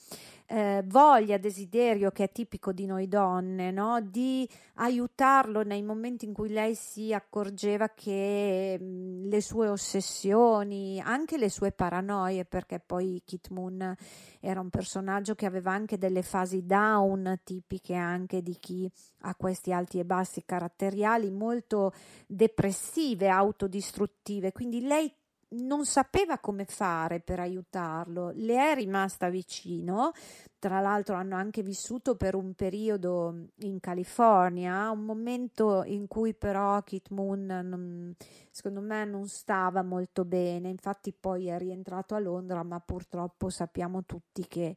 eh, 0.51 0.83
voglia, 0.87 1.37
desiderio 1.37 2.11
che 2.11 2.25
è 2.25 2.33
tipico 2.33 2.73
di 2.73 2.87
noi 2.87 3.07
donne, 3.07 3.71
no? 3.71 4.01
di 4.01 4.49
aiutarlo 4.77 5.63
nei 5.63 5.83
momenti 5.83 6.25
in 6.25 6.33
cui 6.33 6.49
lei 6.49 6.75
si 6.75 7.13
accorgeva 7.13 7.91
che 7.91 8.79
mh, 8.81 8.85
mm, 8.85 9.29
le 9.29 9.41
sue 9.43 9.69
ossessioni, 9.69 11.01
anche 11.05 11.37
le 11.37 11.51
sue 11.51 11.71
paranoie, 11.71 12.47
perché 12.47 12.81
poi 12.81 13.21
Kit 13.27 13.51
Moon 13.51 13.95
era 14.41 14.61
un 14.61 14.71
personaggio 14.71 15.35
che 15.35 15.45
aveva 15.45 15.73
anche 15.73 15.99
delle 15.99 16.23
fasi 16.23 16.65
down 16.65 17.41
tipiche 17.45 17.95
anche 17.95 18.43
di 18.43 18.57
chi 18.59 18.91
ha 19.23 19.35
questi 19.35 19.71
alti 19.71 19.99
e 19.99 20.07
bassi 20.07 20.45
caratteriali 20.47 21.31
molto 21.31 21.93
depressive, 22.27 23.29
autodistruttive, 23.29 24.53
quindi 24.53 24.81
lei 24.81 25.13
non 25.51 25.87
sapeva 25.87 26.39
come 26.39 26.65
fare 26.65 27.21
per 27.21 27.41
aiutarlo, 27.41 28.33
le 28.35 28.73
è 28.73 28.75
rimasta 28.75 29.31
vicino, 29.31 30.13
tra 30.59 30.81
l'altro 30.81 31.15
hanno 31.15 31.37
anche 31.37 31.63
vissuto 31.63 32.17
per 32.17 32.35
un 32.35 32.55
periodo 32.55 33.47
in 33.61 33.81
California, 33.81 34.91
un 34.91 35.05
momento 35.05 35.85
in 35.85 36.07
cui 36.07 36.35
però 36.35 36.83
Kit 36.83 37.11
Moon 37.11 37.47
non, 37.47 38.15
secondo 38.51 38.81
me 38.81 39.05
non 39.05 39.27
stava 39.29 39.83
molto 39.83 40.25
bene, 40.25 40.69
infatti 40.69 41.13
poi 41.13 41.49
è 41.49 41.57
rientrato 41.59 42.15
a 42.15 42.19
Londra, 42.19 42.63
ma 42.63 42.81
purtroppo 42.81 43.49
sappiamo 43.49 44.05
tutti 44.05 44.47
che 44.47 44.77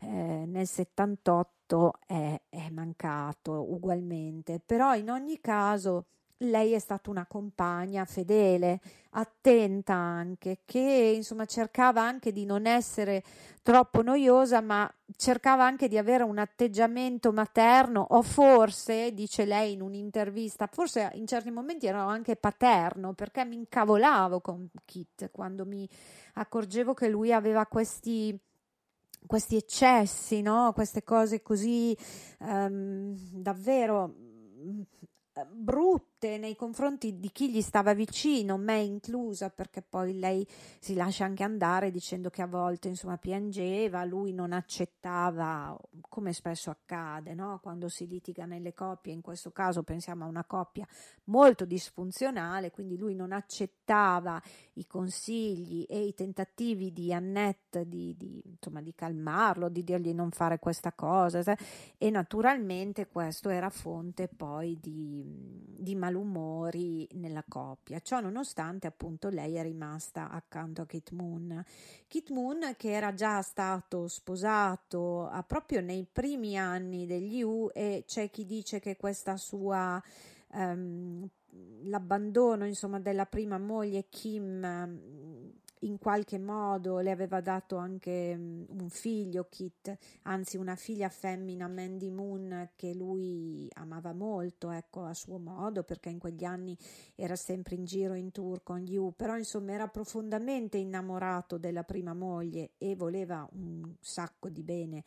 eh, 0.00 0.06
nel 0.06 0.66
78 0.66 1.94
è, 2.06 2.40
è 2.48 2.68
mancato 2.70 3.72
ugualmente, 3.72 4.60
però 4.64 4.94
in 4.94 5.10
ogni 5.10 5.40
caso 5.40 6.06
lei 6.42 6.72
è 6.72 6.78
stata 6.78 7.10
una 7.10 7.26
compagna 7.26 8.04
fedele, 8.04 8.80
attenta 9.10 9.94
anche, 9.94 10.60
che 10.64 11.12
insomma 11.16 11.44
cercava 11.46 12.02
anche 12.02 12.32
di 12.32 12.44
non 12.44 12.66
essere 12.66 13.22
troppo 13.62 14.02
noiosa, 14.02 14.60
ma 14.60 14.92
cercava 15.16 15.64
anche 15.64 15.88
di 15.88 15.98
avere 15.98 16.24
un 16.24 16.38
atteggiamento 16.38 17.32
materno 17.32 18.06
o 18.10 18.22
forse, 18.22 19.12
dice 19.14 19.44
lei 19.44 19.72
in 19.72 19.82
un'intervista, 19.82 20.66
forse 20.66 21.10
in 21.14 21.26
certi 21.26 21.50
momenti 21.50 21.86
ero 21.86 22.00
anche 22.00 22.36
paterno 22.36 23.12
perché 23.12 23.44
mi 23.44 23.56
incavolavo 23.56 24.40
con 24.40 24.68
Kit 24.84 25.30
quando 25.30 25.64
mi 25.64 25.88
accorgevo 26.34 26.94
che 26.94 27.08
lui 27.08 27.32
aveva 27.32 27.66
questi 27.66 28.38
questi 29.26 29.56
eccessi, 29.56 30.42
no? 30.42 30.72
queste 30.72 31.04
cose 31.04 31.42
così 31.42 31.96
um, 32.40 33.14
davvero 33.30 34.14
eh, 35.34 35.46
brutte 36.22 36.38
nei 36.38 36.54
confronti 36.54 37.18
di 37.18 37.30
chi 37.32 37.50
gli 37.50 37.60
stava 37.60 37.94
vicino, 37.94 38.56
me 38.56 38.78
inclusa, 38.78 39.50
perché 39.50 39.82
poi 39.82 40.18
lei 40.18 40.46
si 40.78 40.94
lascia 40.94 41.24
anche 41.24 41.42
andare 41.42 41.90
dicendo 41.90 42.30
che 42.30 42.42
a 42.42 42.46
volte 42.46 42.86
insomma 42.86 43.18
piangeva, 43.18 44.04
lui 44.04 44.32
non 44.32 44.52
accettava, 44.52 45.76
come 46.08 46.32
spesso 46.32 46.70
accade, 46.70 47.34
no? 47.34 47.58
quando 47.60 47.88
si 47.88 48.06
litiga 48.06 48.44
nelle 48.44 48.72
coppie, 48.72 49.12
in 49.12 49.20
questo 49.20 49.50
caso 49.50 49.82
pensiamo 49.82 50.24
a 50.24 50.28
una 50.28 50.44
coppia 50.44 50.86
molto 51.24 51.64
disfunzionale, 51.64 52.70
quindi 52.70 52.96
lui 52.96 53.16
non 53.16 53.32
accettava 53.32 54.40
i 54.74 54.86
consigli 54.86 55.84
e 55.88 56.04
i 56.04 56.14
tentativi 56.14 56.92
di 56.92 57.12
Annette 57.12 57.88
di, 57.88 58.14
di, 58.16 58.40
insomma, 58.44 58.80
di 58.80 58.94
calmarlo, 58.94 59.68
di 59.68 59.82
dirgli 59.82 60.12
non 60.12 60.30
fare 60.30 60.60
questa 60.60 60.92
cosa 60.92 61.40
e 61.98 62.10
naturalmente 62.10 63.08
questo 63.08 63.48
era 63.48 63.70
fonte 63.70 64.28
poi 64.28 64.78
di 64.80 65.72
di, 65.82 65.96
malumori 66.12 67.08
nella 67.14 67.44
coppia. 67.46 68.00
Ciò 68.00 68.20
nonostante, 68.20 68.86
appunto, 68.86 69.28
lei 69.28 69.54
è 69.54 69.62
rimasta 69.62 70.30
accanto 70.30 70.82
a 70.82 70.86
Kit 70.86 71.10
Moon. 71.12 71.64
Kit 72.06 72.30
Moon, 72.30 72.74
che 72.76 72.90
era 72.90 73.14
già 73.14 73.40
stato 73.40 74.06
sposato 74.08 75.30
proprio 75.46 75.80
nei 75.80 76.06
primi 76.10 76.58
anni 76.58 77.06
degli 77.06 77.42
U, 77.42 77.70
e 77.72 78.04
c'è 78.06 78.30
chi 78.30 78.44
dice 78.44 78.78
che 78.78 78.96
questa 78.96 79.36
sua 79.36 80.02
um, 80.52 81.26
l'abbandono 81.84 82.66
insomma 82.66 83.00
della 83.00 83.26
prima 83.26 83.58
moglie 83.58 84.06
Kim 84.08 85.60
in 85.82 85.98
qualche 85.98 86.38
modo 86.38 86.98
le 86.98 87.10
aveva 87.10 87.40
dato 87.40 87.76
anche 87.76 88.34
um, 88.36 88.64
un 88.68 88.88
figlio, 88.88 89.46
Kit, 89.48 89.96
anzi 90.22 90.56
una 90.56 90.76
figlia 90.76 91.08
femmina, 91.08 91.68
Mandy 91.68 92.10
Moon, 92.10 92.70
che 92.76 92.94
lui 92.94 93.68
amava 93.74 94.12
molto, 94.12 94.70
ecco, 94.70 95.04
a 95.04 95.14
suo 95.14 95.38
modo, 95.38 95.82
perché 95.82 96.08
in 96.08 96.18
quegli 96.18 96.44
anni 96.44 96.76
era 97.14 97.36
sempre 97.36 97.74
in 97.74 97.84
giro 97.84 98.14
in 98.14 98.30
tour 98.32 98.62
con 98.62 98.78
gli 98.78 98.96
U, 98.96 99.12
però 99.16 99.36
insomma 99.36 99.72
era 99.72 99.88
profondamente 99.88 100.76
innamorato 100.78 101.58
della 101.58 101.84
prima 101.84 102.14
moglie 102.14 102.72
e 102.78 102.94
voleva 102.94 103.48
un 103.52 103.94
sacco 104.00 104.48
di 104.48 104.62
bene 104.62 105.04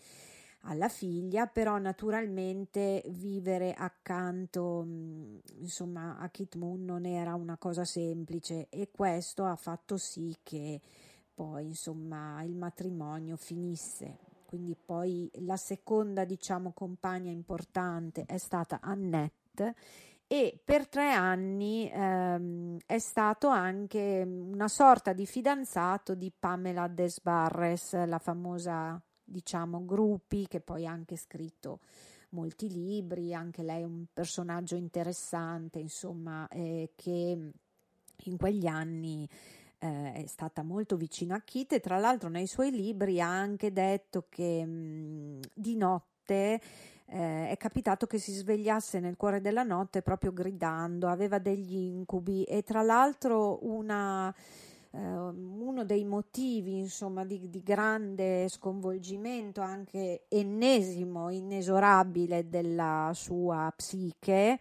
alla 0.66 0.90
figlia, 0.90 1.48
però 1.48 1.78
naturalmente 1.78 3.04
vivere 3.08 3.74
accanto 3.74 4.84
mm, 4.86 5.38
insomma 5.60 6.18
a 6.18 6.30
Kit 6.30 6.56
Moon 6.56 6.84
non 6.86 7.06
era 7.06 7.36
una 7.36 7.58
cosa 7.58 7.86
semplice 7.86 8.68
e 8.70 8.90
questo 8.92 9.46
ha 9.46 9.56
fatto 9.56 9.98
sì 9.98 10.36
che 10.44 10.82
poi 11.34 11.66
insomma 11.66 12.42
il 12.44 12.56
matrimonio 12.56 13.36
finisse. 13.36 14.20
Quindi 14.46 14.76
poi 14.76 15.30
la 15.40 15.58
seconda 15.58 16.24
diciamo 16.24 16.72
compagna 16.72 17.32
importante 17.32 18.24
è 18.26 18.38
stata 18.38 18.80
Annette 18.82 19.76
e 20.28 20.60
per 20.64 20.88
tre 20.88 21.12
anni 21.12 21.90
ehm, 21.92 22.78
è 22.86 22.98
stato 23.00 23.48
anche 23.48 24.24
una 24.26 24.68
sorta 24.68 25.14
di 25.14 25.26
fidanzato 25.26 26.16
di 26.16 26.32
Pamela 26.38 26.88
Desbarres, 26.88 28.06
la 28.06 28.18
famosa 28.20 29.00
diciamo, 29.26 29.86
gruppi, 29.86 30.48
che 30.48 30.62
poi 30.62 30.86
ha 30.86 30.92
anche 30.92 31.18
scritto 31.18 31.80
molti 32.30 32.70
libri, 32.70 33.34
anche 33.34 33.64
lei 33.64 33.82
è 33.82 33.86
un 33.86 34.06
personaggio 34.14 34.76
interessante, 34.76 35.80
insomma, 35.80 36.48
eh, 36.50 36.92
che 36.96 37.52
in 38.24 38.38
quegli 38.38 38.68
anni 38.68 39.28
eh, 39.80 40.14
è 40.14 40.26
stata 40.28 40.64
molto 40.64 40.96
vicina 40.96 41.36
a 41.36 41.42
Kit 41.42 41.74
e 41.74 41.80
tra 41.80 41.98
l'altro 41.98 42.30
nei 42.30 42.48
suoi 42.48 42.72
libri 42.72 43.20
ha 43.20 43.30
anche 43.30 43.72
detto 43.72 44.26
che 44.30 44.66
mh, 44.66 45.40
di 45.54 45.76
notte 45.76 46.62
eh, 47.08 47.50
è 47.50 47.58
capitato 47.58 48.08
che 48.08 48.18
si 48.18 48.32
svegliasse 48.32 49.00
nel 49.00 49.16
cuore 49.16 49.42
della 49.42 49.64
notte 49.64 50.02
proprio 50.02 50.34
gridando, 50.34 51.08
aveva 51.08 51.40
degli 51.40 51.76
incubi 51.76 52.44
e 52.44 52.64
tra 52.64 52.82
l'altro 52.82 53.60
una 53.66 54.34
uno 54.98 55.84
dei 55.84 56.06
motivi 56.06 56.78
insomma 56.78 57.26
di, 57.26 57.50
di, 57.50 57.62
grande 57.62 58.48
sconvolgimento 58.50 59.62
anche 59.62 60.26
ennesimo 60.30 61.30
inesorabile 61.30 62.48
della 62.48 63.12
sua 63.14 63.72
psiche 63.76 64.60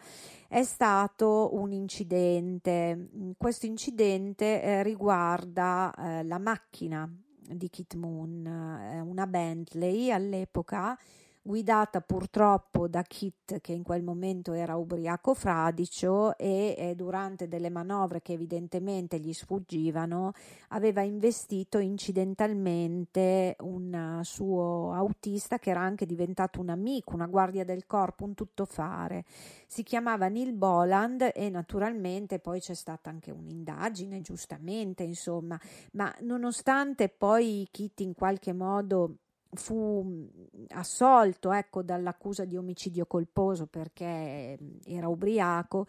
è 0.49 0.63
stato 0.63 1.51
un 1.53 1.73
incidente. 1.73 3.09
Questo 3.37 3.67
incidente 3.67 4.63
eh, 4.63 4.83
riguarda 4.83 5.93
eh, 5.97 6.25
la 6.25 6.39
macchina 6.39 7.09
di 7.47 7.69
Kit 7.69 7.95
Moon 7.95 8.47
eh, 8.47 9.01
una 9.01 9.27
Bentley 9.27 10.11
all'epoca 10.11 10.99
guidata 11.47 12.01
purtroppo 12.01 12.89
da 12.89 13.03
Kit 13.03 13.61
che 13.61 13.73
in 13.73 13.83
quel 13.83 14.03
momento 14.03 14.55
era 14.55 14.77
ubriaco 14.77 15.35
fradicio 15.35 16.39
e 16.39 16.75
eh, 16.79 16.95
durante 16.95 17.49
delle 17.49 17.69
manovre 17.69 18.23
che 18.23 18.33
evidentemente 18.33 19.19
gli 19.19 19.35
sfuggivano 19.35 20.33
aveva 20.69 21.03
investito 21.03 21.77
incidentalmente 21.77 23.57
un 23.61 24.21
suo 24.23 24.93
autista 24.95 25.59
che 25.59 25.69
era 25.69 25.81
anche 25.81 26.07
diventato 26.07 26.61
un 26.61 26.71
amico, 26.71 27.15
una 27.15 27.27
guardia 27.27 27.65
del 27.65 27.85
corpo, 27.87 28.25
un 28.25 28.33
tuttofare. 28.33 29.27
Si 29.67 29.83
chiamava 29.83 30.29
Neil 30.29 30.55
Boland 30.55 31.31
e 31.35 31.51
naturalmente 31.51 32.39
poi 32.39 32.61
c'è 32.61 32.75
stata 32.75 33.11
anche 33.11 33.31
un'indagine, 33.31 34.23
giustamente, 34.23 35.03
insomma, 35.03 35.61
ma 35.93 36.11
nonostante 36.21 37.11
poi 37.11 37.69
Kit 37.71 38.01
in 38.01 38.15
qualche 38.15 38.55
modo 38.55 39.17
fu 39.55 40.29
assolto 40.69 41.53
ecco, 41.53 41.83
dall'accusa 41.83 42.45
di 42.45 42.57
omicidio 42.57 43.07
colposo 43.07 43.67
perché 43.67 44.59
era 44.85 45.09
ubriaco. 45.09 45.87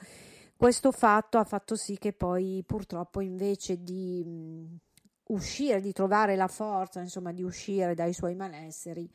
Questo 0.57 0.91
fatto 0.91 1.37
ha 1.37 1.43
fatto 1.43 1.75
sì 1.75 1.97
che 1.97 2.13
poi 2.13 2.63
purtroppo 2.65 3.21
invece 3.21 3.83
di 3.83 4.23
uscire, 5.27 5.81
di 5.81 5.91
trovare 5.91 6.35
la 6.35 6.47
forza, 6.47 6.99
insomma, 6.99 7.31
di 7.31 7.43
uscire 7.43 7.93
dai 7.93 8.13
suoi 8.13 8.35
malesseri, 8.35 9.09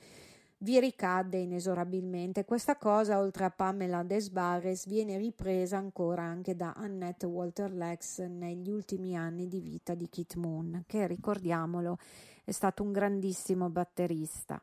vi 0.62 0.78
ricadde 0.78 1.38
inesorabilmente. 1.38 2.44
Questa 2.44 2.76
cosa, 2.76 3.18
oltre 3.18 3.44
a 3.44 3.50
Pamela 3.50 4.02
Desbares, 4.02 4.86
viene 4.86 5.16
ripresa 5.16 5.78
ancora 5.78 6.22
anche 6.22 6.54
da 6.54 6.72
Annette 6.76 7.26
Walter 7.26 7.72
Lex 7.72 8.26
negli 8.26 8.70
ultimi 8.70 9.16
anni 9.16 9.48
di 9.48 9.60
vita 9.60 9.94
di 9.94 10.08
Kit 10.08 10.34
Moon, 10.34 10.84
che 10.86 11.06
ricordiamolo 11.06 11.98
è 12.44 12.50
stato 12.50 12.82
un 12.82 12.92
grandissimo 12.92 13.70
batterista. 13.70 14.60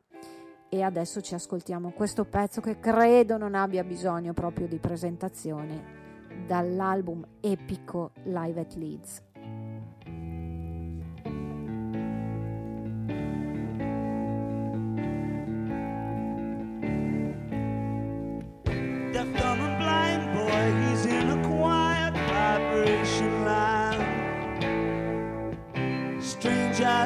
E 0.70 0.82
adesso 0.82 1.22
ci 1.22 1.34
ascoltiamo 1.34 1.92
questo 1.92 2.26
pezzo 2.26 2.62
che 2.62 2.80
credo 2.80 3.38
non 3.38 3.56
abbia 3.56 3.84
bisogno 3.84 4.34
proprio 4.34 4.68
di 4.68 4.78
presentazione 4.80 6.06
dall'album 6.46 7.26
epico 7.40 8.12
Live 8.24 8.60
at 8.60 8.76
Leeds. 8.76 9.27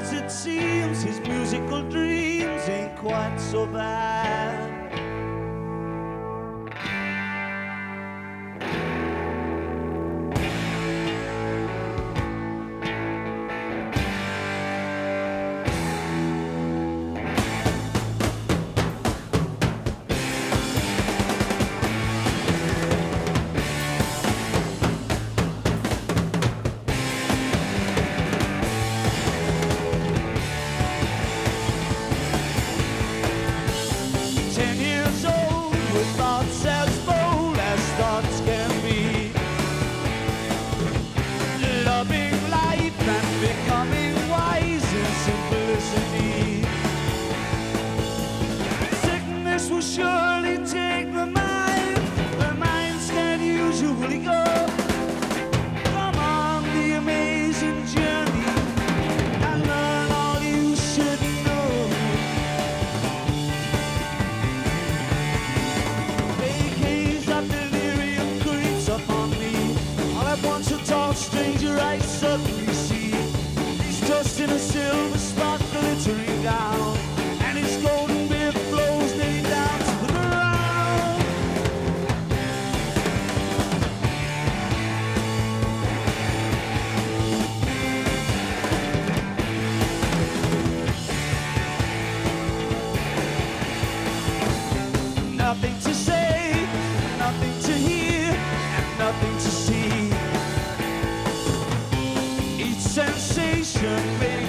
As 0.01 0.13
it 0.13 0.31
seems, 0.31 1.03
his 1.03 1.19
musical 1.19 1.83
dreams 1.83 2.67
ain't 2.67 2.95
quite 2.97 3.37
so 3.37 3.67
bad. 3.67 4.80
should 103.71 104.19
be 104.19 104.40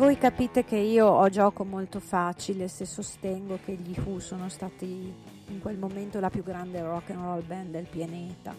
voi 0.00 0.16
capite 0.16 0.64
che 0.64 0.78
io 0.78 1.06
ho 1.06 1.28
gioco 1.28 1.62
molto 1.62 2.00
facile 2.00 2.68
se 2.68 2.86
sostengo 2.86 3.58
che 3.62 3.74
gli 3.74 3.94
Who 4.02 4.18
sono 4.18 4.48
stati 4.48 5.12
in 5.48 5.60
quel 5.60 5.76
momento 5.76 6.20
la 6.20 6.30
più 6.30 6.42
grande 6.42 6.80
rock 6.80 7.10
and 7.10 7.20
roll 7.22 7.44
band 7.44 7.72
del 7.72 7.86
pianeta. 7.86 8.56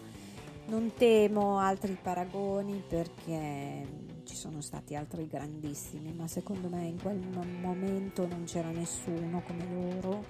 Non 0.66 0.92
temo 0.94 1.58
altri 1.58 1.98
paragoni 2.00 2.84
perché 2.86 3.84
ci 4.22 4.36
sono 4.36 4.60
stati 4.60 4.94
altri 4.94 5.26
grandissimi, 5.26 6.12
ma 6.12 6.28
secondo 6.28 6.68
me 6.68 6.84
in 6.84 7.02
quel 7.02 7.18
momento 7.60 8.24
non 8.24 8.44
c'era 8.44 8.70
nessuno 8.70 9.42
come 9.44 9.66
loro. 9.68 10.24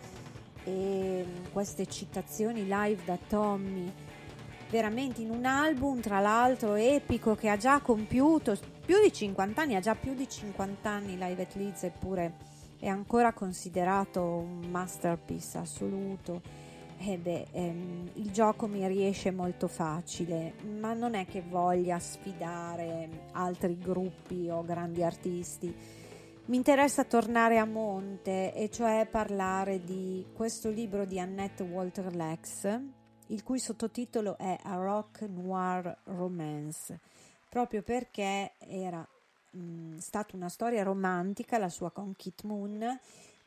E 0.64 1.26
queste 1.52 1.84
citazioni 1.88 2.62
live 2.62 3.02
da 3.04 3.18
Tommy 3.28 3.92
veramente 4.70 5.20
in 5.20 5.28
un 5.28 5.44
album 5.44 6.00
tra 6.00 6.20
l'altro 6.20 6.74
epico 6.74 7.34
che 7.34 7.50
ha 7.50 7.58
già 7.58 7.80
compiuto 7.80 8.56
più 8.84 9.00
di 9.00 9.12
50 9.12 9.62
anni, 9.62 9.76
ha 9.76 9.80
già 9.80 9.94
più 9.94 10.14
di 10.14 10.28
50 10.28 10.90
anni 10.90 11.16
Live 11.16 11.42
at 11.42 11.54
Leeds 11.54 11.84
eppure 11.84 12.34
è 12.78 12.88
ancora 12.88 13.32
considerato 13.32 14.22
un 14.22 14.68
masterpiece 14.68 15.58
assoluto. 15.58 16.42
E 16.98 17.16
beh, 17.16 17.46
ehm, 17.52 18.10
il 18.14 18.30
gioco 18.30 18.66
mi 18.66 18.86
riesce 18.86 19.30
molto 19.30 19.66
facile, 19.68 20.54
ma 20.78 20.92
non 20.92 21.14
è 21.14 21.26
che 21.26 21.42
voglia 21.42 21.98
sfidare 21.98 23.28
altri 23.32 23.76
gruppi 23.78 24.48
o 24.50 24.64
grandi 24.64 25.02
artisti. 25.02 25.74
Mi 26.44 26.56
interessa 26.56 27.04
tornare 27.04 27.58
a 27.58 27.64
monte 27.64 28.52
e 28.52 28.68
cioè 28.68 29.06
parlare 29.10 29.82
di 29.84 30.26
questo 30.34 30.70
libro 30.70 31.04
di 31.04 31.20
Annette 31.20 31.62
Walter 31.62 32.14
Lex 32.14 32.80
il 33.32 33.42
cui 33.42 33.58
sottotitolo 33.58 34.36
è 34.36 34.58
A 34.62 34.74
Rock 34.74 35.22
Noir 35.22 36.00
Romance, 36.04 37.00
proprio 37.52 37.82
perché 37.82 38.54
era 38.60 39.06
mh, 39.50 39.98
stata 39.98 40.34
una 40.36 40.48
storia 40.48 40.82
romantica, 40.82 41.58
la 41.58 41.68
sua 41.68 41.90
con 41.90 42.16
Kit 42.16 42.44
Moon, 42.44 42.98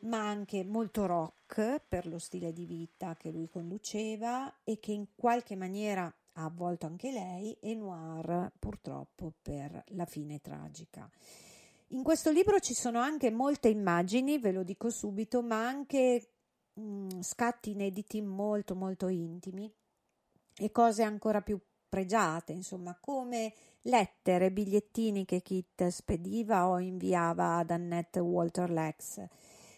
ma 0.01 0.27
anche 0.27 0.63
molto 0.63 1.07
rock 1.07 1.81
per 1.87 2.05
lo 2.05 2.19
stile 2.19 2.53
di 2.53 2.67
vita 2.67 3.15
che 3.15 3.31
lui 3.31 3.49
conduceva 3.49 4.57
e 4.63 4.77
che 4.79 4.91
in 4.91 5.07
qualche 5.15 5.55
maniera 5.55 6.05
ha 6.33 6.43
avvolto 6.43 6.85
anche 6.85 7.11
lei 7.11 7.57
e 7.59 7.73
noir 7.73 8.51
purtroppo 8.59 9.33
per 9.41 9.83
la 9.87 10.05
fine 10.05 10.39
tragica. 10.39 11.09
In 11.87 12.03
questo 12.03 12.29
libro 12.29 12.59
ci 12.59 12.75
sono 12.75 12.99
anche 12.99 13.31
molte 13.31 13.69
immagini, 13.69 14.37
ve 14.37 14.51
lo 14.51 14.61
dico 14.61 14.91
subito, 14.91 15.41
ma 15.41 15.65
anche 15.65 16.29
mh, 16.73 17.21
scatti 17.21 17.71
inediti 17.71 18.21
molto 18.21 18.75
molto 18.75 19.07
intimi 19.07 19.67
e 20.57 20.71
cose 20.71 21.01
ancora 21.01 21.41
più 21.41 21.59
pregiate, 21.89 22.51
insomma, 22.51 22.95
come 22.99 23.53
lettere, 23.85 24.51
bigliettini 24.51 25.25
che 25.25 25.41
Kit 25.41 25.87
spediva 25.87 26.67
o 26.67 26.79
inviava 26.79 27.57
ad 27.57 27.71
Annette 27.71 28.19
Walter 28.19 28.69
Lex. 28.69 29.23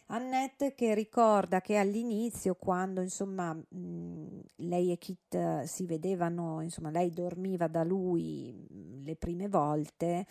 Annette 0.09 0.73
che 0.73 0.93
ricorda 0.93 1.59
che 1.59 1.75
all'inizio, 1.77 2.55
quando 2.55 3.01
insomma 3.01 3.53
mh, 3.53 4.41
lei 4.57 4.91
e 4.91 4.97
Kit 4.97 5.63
si 5.63 5.85
vedevano, 5.85 6.61
insomma 6.61 6.89
lei 6.89 7.09
dormiva 7.09 7.67
da 7.67 7.83
lui 7.83 8.53
mh, 8.53 9.03
le 9.03 9.15
prime 9.17 9.49
volte, 9.49 10.25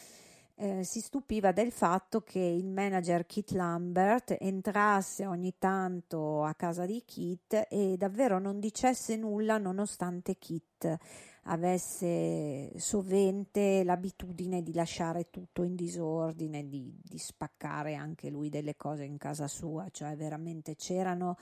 eh, 0.55 0.83
si 0.83 1.01
stupiva 1.01 1.53
del 1.53 1.71
fatto 1.71 2.23
che 2.23 2.39
il 2.39 2.71
manager 2.71 3.27
Kit 3.27 3.51
Lambert 3.51 4.37
entrasse 4.41 5.27
ogni 5.27 5.57
tanto 5.59 6.43
a 6.43 6.55
casa 6.55 6.87
di 6.87 7.03
Kit 7.05 7.67
e 7.69 7.97
davvero 7.99 8.39
non 8.39 8.59
dicesse 8.59 9.17
nulla 9.17 9.59
nonostante 9.59 10.39
Kit 10.39 10.99
avesse 11.47 12.79
sovente 12.79 13.85
l'abitudine 13.85 14.63
di 14.63 14.73
lasciare 14.73 15.31
tutto 15.31 15.63
in 15.63 15.75
disordine, 15.75 16.67
di, 16.67 16.93
di 17.03 17.19
spaccare 17.19 17.95
anche 17.95 18.31
lui 18.31 18.49
delle 18.49 18.77
cose 18.77 19.05
in 19.05 19.17
casa 19.19 19.47
sua, 19.47 19.89
cioè 19.91 20.17
veramente 20.17 20.75
c'erano 20.75 21.37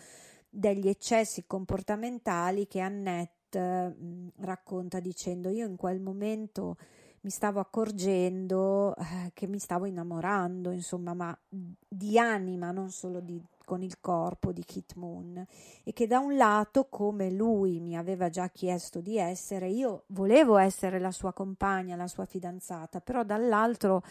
degli 0.48 0.88
eccessi 0.88 1.44
comportamentali 1.46 2.66
che 2.66 2.80
Annette 2.80 3.88
mh, 3.88 4.32
racconta 4.40 5.00
dicendo 5.00 5.48
io 5.48 5.66
in 5.66 5.76
quel 5.76 6.00
momento 6.00 6.76
mi 7.22 7.30
stavo 7.30 7.58
accorgendo 7.58 8.94
eh, 8.96 9.30
che 9.32 9.46
mi 9.46 9.58
stavo 9.58 9.86
innamorando, 9.86 10.70
insomma, 10.70 11.14
ma 11.14 11.36
di 11.48 12.18
anima, 12.18 12.70
non 12.70 12.90
solo 12.90 13.20
di, 13.20 13.42
con 13.64 13.82
il 13.82 14.00
corpo 14.00 14.52
di 14.52 14.64
Kit 14.64 14.94
Moon 14.94 15.44
e 15.82 15.92
che 15.92 16.06
da 16.06 16.18
un 16.18 16.36
lato, 16.36 16.86
come 16.88 17.30
lui 17.30 17.80
mi 17.80 17.96
aveva 17.96 18.28
già 18.28 18.48
chiesto 18.48 19.00
di 19.00 19.18
essere, 19.18 19.68
io 19.68 20.04
volevo 20.08 20.56
essere 20.56 20.98
la 20.98 21.10
sua 21.10 21.32
compagna, 21.32 21.96
la 21.96 22.06
sua 22.06 22.24
fidanzata, 22.24 23.00
però 23.00 23.24
dall'altro 23.24 24.02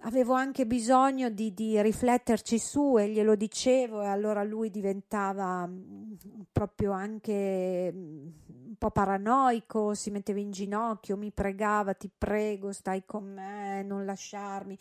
avevo 0.00 0.34
anche 0.34 0.66
bisogno 0.66 1.28
di, 1.28 1.52
di, 1.52 1.80
rifletterci 1.80 2.58
su 2.58 2.98
e 2.98 3.08
glielo 3.08 3.34
dicevo 3.34 4.02
e 4.02 4.06
allora 4.06 4.42
lui 4.44 4.70
diventava 4.70 5.66
mm, 5.66 6.12
proprio 6.52 6.92
anche 6.92 7.92
mm, 7.92 8.26
un 8.68 8.74
po' 8.78 8.90
paranoico, 8.90 9.94
si 9.94 10.10
metteva 10.10 10.38
in 10.38 10.52
ginocchio, 10.52 11.16
mi 11.16 11.30
pregava, 11.32 11.92
ti 11.94 12.10
prego, 12.16 12.72
stai 12.72 13.04
con 13.04 13.24
me, 13.24 13.82
non 13.82 14.04
lasciarmi 14.04 14.78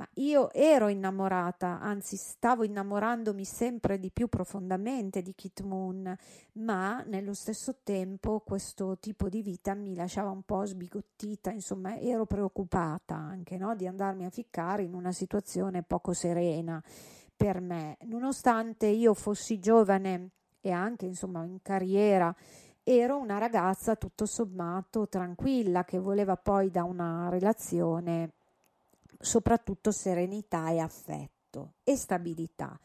ma 0.00 0.08
io 0.14 0.50
ero 0.54 0.88
innamorata, 0.88 1.78
anzi 1.78 2.16
stavo 2.16 2.64
innamorandomi 2.64 3.44
sempre 3.44 3.98
di 3.98 4.10
più 4.10 4.28
profondamente 4.28 5.20
di 5.20 5.34
Kit 5.34 5.60
Moon, 5.60 6.16
ma 6.52 7.02
nello 7.02 7.34
stesso 7.34 7.80
tempo 7.82 8.40
questo 8.40 8.96
tipo 8.98 9.28
di 9.28 9.42
vita 9.42 9.74
mi 9.74 9.94
lasciava 9.94 10.30
un 10.30 10.40
po' 10.40 10.64
sbigottita, 10.64 11.50
insomma 11.50 11.98
ero 11.98 12.24
preoccupata 12.24 13.14
anche 13.14 13.58
no? 13.58 13.76
di 13.76 13.86
andarmi 13.86 14.24
a 14.24 14.30
ficcare 14.30 14.84
in 14.84 14.94
una 14.94 15.12
situazione 15.12 15.82
poco 15.82 16.14
serena 16.14 16.82
per 17.36 17.60
me, 17.60 17.98
nonostante 18.04 18.86
io 18.86 19.12
fossi 19.12 19.58
giovane 19.58 20.30
e 20.62 20.70
anche 20.70 21.04
insomma 21.04 21.44
in 21.44 21.60
carriera 21.60 22.34
ero 22.82 23.18
una 23.18 23.36
ragazza 23.36 23.96
tutto 23.96 24.24
sommato 24.24 25.08
tranquilla 25.08 25.84
che 25.84 25.98
voleva 25.98 26.38
poi 26.38 26.70
da 26.70 26.84
una 26.84 27.28
relazione 27.28 28.32
soprattutto 29.20 29.90
serenità 29.90 30.70
e 30.70 30.78
affetto 30.78 31.74
e 31.84 31.96
stabilità. 31.96 32.78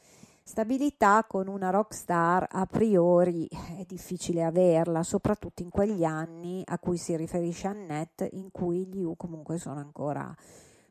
Stabilità 0.44 1.26
con 1.28 1.48
una 1.48 1.72
rockstar 1.72 2.48
a 2.52 2.68
priori 2.68 3.48
è 3.48 3.84
difficile 3.88 4.44
averla, 4.44 5.02
soprattutto 5.02 5.64
in 5.64 5.70
quegli 5.72 6.04
anni 6.04 6.62
a 6.66 6.78
cui 6.78 6.98
si 6.98 7.16
riferisce 7.16 7.68
Annette, 7.68 8.30
in 8.34 8.52
cui 8.52 8.86
gli 8.86 9.02
U 9.02 9.16
comunque 9.16 9.58
sono 9.58 9.80
ancora 9.80 10.36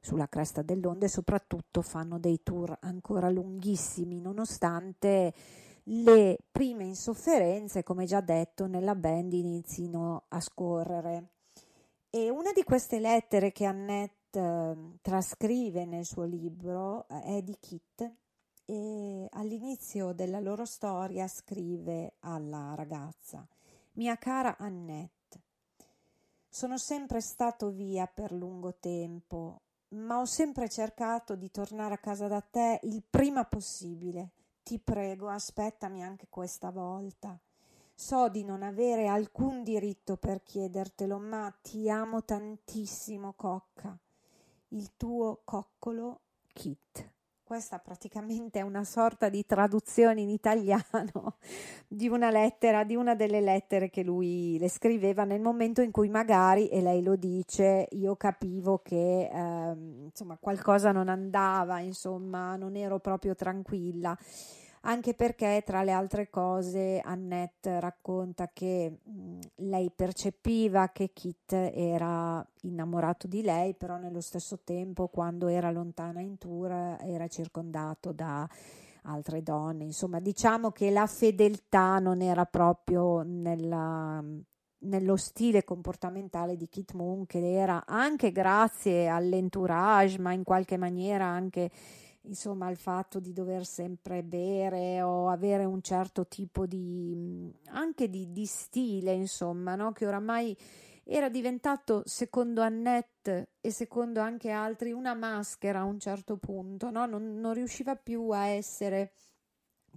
sulla 0.01 0.29
cresta 0.29 0.63
dell'onda 0.63 1.07
e 1.07 1.09
soprattutto 1.09 1.83
fanno 1.83 2.19
dei 2.19 2.43
tour 2.43 2.77
ancora 2.81 3.31
lunghissimi, 3.31 4.21
nonostante 4.21 5.33
le 5.85 6.39
prime 6.51 6.85
insofferenze, 6.85 7.85
come 7.85 8.07
già 8.07 8.21
detto, 8.21 8.67
nella 8.67 8.97
band 8.97 9.33
inizino 9.35 10.25
a 10.29 10.41
scorrere. 10.41 11.29
E 12.11 12.29
una 12.29 12.53
di 12.53 12.65
queste 12.65 12.99
lettere 12.99 13.53
che 13.53 13.67
Annette 13.67 14.24
Ehm, 14.37 14.99
trascrive 15.01 15.85
nel 15.85 16.05
suo 16.05 16.24
libro 16.24 17.07
eh, 17.09 17.39
è 17.39 17.43
di 17.43 17.57
Kit 17.61 18.12
e 18.64 19.28
all'inizio 19.30 20.12
della 20.12 20.41
loro 20.41 20.64
storia 20.64 21.28
scrive 21.28 22.14
alla 22.20 22.74
ragazza 22.74 23.47
Mia 23.93 24.16
cara 24.16 24.57
Annette, 24.57 25.41
sono 26.49 26.78
sempre 26.78 27.20
stato 27.20 27.70
via 27.70 28.09
per 28.09 28.32
lungo 28.32 28.74
tempo, 28.80 29.61
ma 29.91 30.18
ho 30.18 30.24
sempre 30.24 30.68
cercato 30.68 31.37
di 31.37 31.49
tornare 31.53 31.95
a 31.95 31.99
casa 31.99 32.26
da 32.26 32.41
te 32.41 32.80
il 32.82 33.05
prima 33.09 33.45
possibile. 33.45 34.30
Ti 34.64 34.80
prego, 34.80 35.28
aspettami 35.28 36.03
anche 36.03 36.26
questa 36.28 36.70
volta. 36.70 37.39
So 37.95 38.28
di 38.28 38.43
non 38.43 38.64
avere 38.64 39.07
alcun 39.07 39.62
diritto 39.62 40.16
per 40.16 40.43
chiedertelo, 40.43 41.18
ma 41.20 41.55
ti 41.62 41.89
amo 41.89 42.24
tantissimo, 42.24 43.35
cocca 43.35 43.97
il 44.75 44.91
tuo 44.97 45.41
coccolo 45.45 46.20
kit. 46.53 47.12
Questa 47.45 47.79
praticamente 47.79 48.59
è 48.59 48.62
una 48.62 48.85
sorta 48.85 49.29
di 49.29 49.45
traduzione 49.45 50.22
in 50.22 50.31
italiano 50.31 51.37
di 51.87 52.09
una 52.09 52.31
lettera, 52.31 52.85
di 52.85 52.97
una 52.97 53.14
delle 53.14 53.41
lettere 53.41 53.91
che 53.91 54.03
lui 54.03 54.57
le 54.59 54.68
scriveva 54.68 55.25
nel 55.25 55.41
momento 55.41 55.83
in 55.83 55.91
cui 55.91 56.09
magari, 56.09 56.68
e 56.68 56.81
lei 56.81 57.03
lo 57.03 57.16
dice, 57.16 57.87
io 57.91 58.16
capivo 58.16 58.81
che 58.83 59.29
eh, 59.31 59.77
insomma 60.05 60.39
qualcosa 60.41 60.91
non 60.91 61.09
andava, 61.09 61.81
insomma 61.81 62.57
non 62.57 62.77
ero 62.77 62.99
proprio 62.99 63.35
tranquilla 63.35 64.16
anche 64.87 65.14
perché 65.14 65.62
tra 65.64 65.82
le 65.82 65.93
altre 65.93 66.28
cose 66.28 67.01
Annette 67.03 67.80
racconta 67.80 68.51
che 68.53 68.99
mh, 69.03 69.39
lei 69.57 69.91
percepiva 69.91 70.91
che 70.91 71.11
Kit 71.12 71.53
era 71.53 72.47
innamorato 72.62 73.26
di 73.26 73.43
lei, 73.43 73.74
però 73.74 73.97
nello 73.97 74.20
stesso 74.20 74.61
tempo 74.62 75.09
quando 75.09 75.49
era 75.49 75.70
lontana 75.70 76.20
in 76.20 76.39
tour 76.39 76.70
era 77.01 77.28
circondato 77.28 78.12
da 78.12 78.49
altre 79.07 79.43
donne, 79.43 79.85
insomma 79.85 80.18
diciamo 80.18 80.70
che 80.70 80.91
la 80.91 81.07
fedeltà 81.07 81.99
non 81.99 82.22
era 82.22 82.47
proprio 82.47 83.22
nella, 83.22 84.22
nello 84.78 85.16
stile 85.16 85.62
comportamentale 85.64 86.57
di 86.57 86.68
Kit 86.68 86.93
Moon 86.93 87.26
che 87.26 87.53
era 87.53 87.85
anche 87.87 88.32
grazie 88.32 89.09
all'entourage 89.09 90.18
ma 90.18 90.32
in 90.32 90.43
qualche 90.43 90.78
maniera 90.78 91.26
anche 91.26 91.70
insomma 92.27 92.70
il 92.70 92.77
fatto 92.77 93.20
di 93.20 93.33
dover 93.33 93.66
sempre 93.66 94.22
bere 94.22 95.03
o 95.03 95.29
avere 95.29 95.64
un 95.64 95.83
certo 95.83 96.27
tipo 96.27 96.66
di 96.66 97.53
anche 97.66 98.09
di, 98.09 98.33
di 98.33 98.47
stile 98.47 99.12
insomma 99.12 99.75
no? 99.75 99.93
che 99.93 100.07
oramai 100.07 100.57
era 101.05 101.29
diventato 101.29 102.03
secondo 102.07 102.62
Annette 102.62 103.51
e 103.61 103.70
secondo 103.70 104.20
anche 104.20 104.51
altri 104.51 104.93
una 104.93 105.14
maschera 105.14 105.81
a 105.81 105.85
un 105.85 105.99
certo 105.99 106.37
punto 106.37 106.91
no? 106.91 107.07
non, 107.07 107.39
non 107.39 107.53
riusciva 107.53 107.95
più 107.97 108.31
a 108.31 108.47
essere 108.47 109.12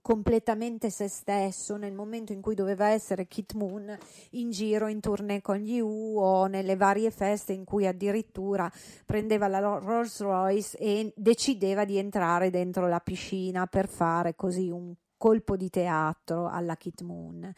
completamente 0.01 0.89
se 0.89 1.07
stesso 1.07 1.77
nel 1.77 1.93
momento 1.93 2.33
in 2.33 2.41
cui 2.41 2.55
doveva 2.55 2.87
essere 2.87 3.27
Kit 3.27 3.53
Moon 3.53 3.97
in 4.31 4.51
giro 4.51 4.87
in 4.87 4.99
tournée 4.99 5.41
con 5.41 5.57
gli 5.57 5.79
U 5.79 6.17
o 6.19 6.47
nelle 6.47 6.75
varie 6.75 7.11
feste 7.11 7.53
in 7.53 7.63
cui 7.63 7.85
addirittura 7.85 8.71
prendeva 9.05 9.47
la 9.47 9.59
Rolls 9.59 10.19
Royce 10.21 10.77
e 10.77 11.13
decideva 11.15 11.85
di 11.85 11.97
entrare 11.97 12.49
dentro 12.49 12.87
la 12.87 12.99
piscina 12.99 13.67
per 13.67 13.87
fare 13.87 14.35
così 14.35 14.69
un 14.69 14.93
colpo 15.17 15.57
di 15.57 15.69
teatro 15.69 16.47
alla 16.47 16.75
Kit 16.75 17.01
Moon. 17.01 17.53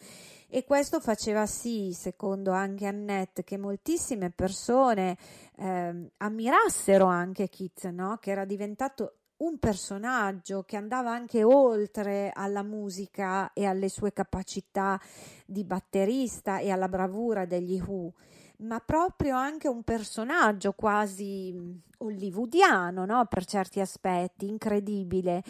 E 0.47 0.63
questo 0.63 0.99
faceva 0.99 1.45
sì, 1.45 1.91
secondo 1.93 2.51
anche 2.51 2.87
Annette, 2.87 3.43
che 3.43 3.57
moltissime 3.57 4.31
persone 4.31 5.15
eh, 5.57 6.11
ammirassero 6.17 7.05
anche 7.05 7.49
Kit, 7.49 7.87
no? 7.89 8.17
che 8.19 8.31
era 8.31 8.45
diventato 8.45 9.18
un 9.39 9.57
personaggio 9.57 10.63
che 10.63 10.75
andava 10.75 11.11
anche 11.11 11.43
oltre 11.43 12.31
alla 12.33 12.63
musica 12.63 13.53
e 13.53 13.65
alle 13.65 13.89
sue 13.89 14.11
capacità 14.11 14.99
di 15.45 15.63
batterista 15.63 16.59
e 16.59 16.71
alla 16.71 16.89
bravura 16.89 17.45
degli 17.45 17.79
Who, 17.79 18.13
ma 18.57 18.79
proprio 18.79 19.35
anche 19.35 19.67
un 19.67 19.83
personaggio 19.83 20.73
quasi 20.73 21.53
hollywoodiano, 21.97 23.05
no? 23.05 23.25
per 23.25 23.45
certi 23.45 23.79
aspetti, 23.79 24.47
incredibile. 24.47 25.43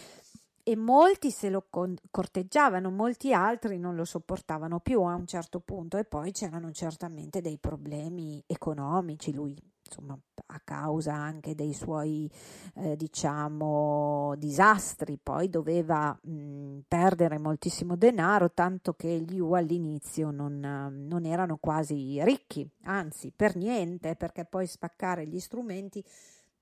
E 0.69 0.75
molti 0.75 1.31
se 1.31 1.49
lo 1.49 1.65
corteggiavano, 2.11 2.91
molti 2.91 3.33
altri 3.33 3.79
non 3.79 3.95
lo 3.95 4.05
sopportavano 4.05 4.79
più 4.79 5.01
a 5.01 5.15
un 5.15 5.25
certo 5.25 5.61
punto 5.61 5.97
e 5.97 6.05
poi 6.05 6.31
c'erano 6.31 6.71
certamente 6.71 7.41
dei 7.41 7.57
problemi 7.57 8.43
economici. 8.45 9.33
Lui 9.33 9.57
insomma, 9.83 10.15
a 10.45 10.59
causa 10.63 11.15
anche 11.15 11.55
dei 11.55 11.73
suoi, 11.73 12.31
eh, 12.75 12.95
diciamo, 12.95 14.35
disastri, 14.37 15.17
poi 15.17 15.49
doveva 15.49 16.15
mh, 16.21 16.81
perdere 16.87 17.39
moltissimo 17.39 17.95
denaro, 17.95 18.51
tanto 18.51 18.93
che 18.93 19.09
gli 19.21 19.39
U 19.39 19.53
all'inizio 19.53 20.29
non, 20.29 20.59
non 20.59 21.25
erano 21.25 21.57
quasi 21.57 22.23
ricchi, 22.23 22.69
anzi, 22.83 23.33
per 23.35 23.55
niente, 23.55 24.15
perché 24.15 24.45
poi 24.45 24.67
spaccare 24.67 25.25
gli 25.25 25.39
strumenti, 25.39 26.05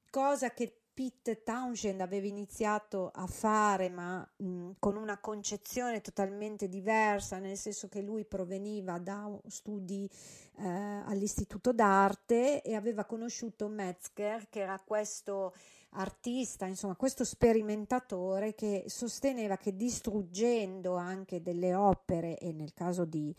cosa 0.10 0.52
che 0.52 0.84
Pete 0.98 1.44
Townshend 1.44 2.02
aveva 2.02 2.26
iniziato 2.26 3.12
a 3.14 3.28
fare, 3.28 3.88
ma 3.88 4.28
mh, 4.38 4.72
con 4.80 4.96
una 4.96 5.20
concezione 5.20 6.02
totalmente 6.02 6.68
diversa, 6.68 7.38
nel 7.38 7.56
senso 7.56 7.88
che 7.88 8.02
lui 8.02 8.26
proveniva 8.26 8.98
da 8.98 9.30
studi 9.46 10.10
eh, 10.56 10.68
all'istituto 11.06 11.72
d'arte 11.72 12.64
e 12.64 12.74
aveva 12.74 13.06
conosciuto 13.06 13.68
Metzger, 13.68 14.50
che 14.50 14.62
era 14.62 14.82
questo 14.84 15.54
artista, 15.92 16.66
insomma, 16.66 16.96
questo 16.96 17.24
sperimentatore 17.24 18.56
che 18.56 18.86
sosteneva 18.88 19.56
che 19.56 19.76
distruggendo 19.76 20.96
anche 20.96 21.44
delle 21.44 21.76
opere 21.76 22.40
e 22.40 22.52
nel 22.54 22.74
caso 22.74 23.06
di 23.06 23.32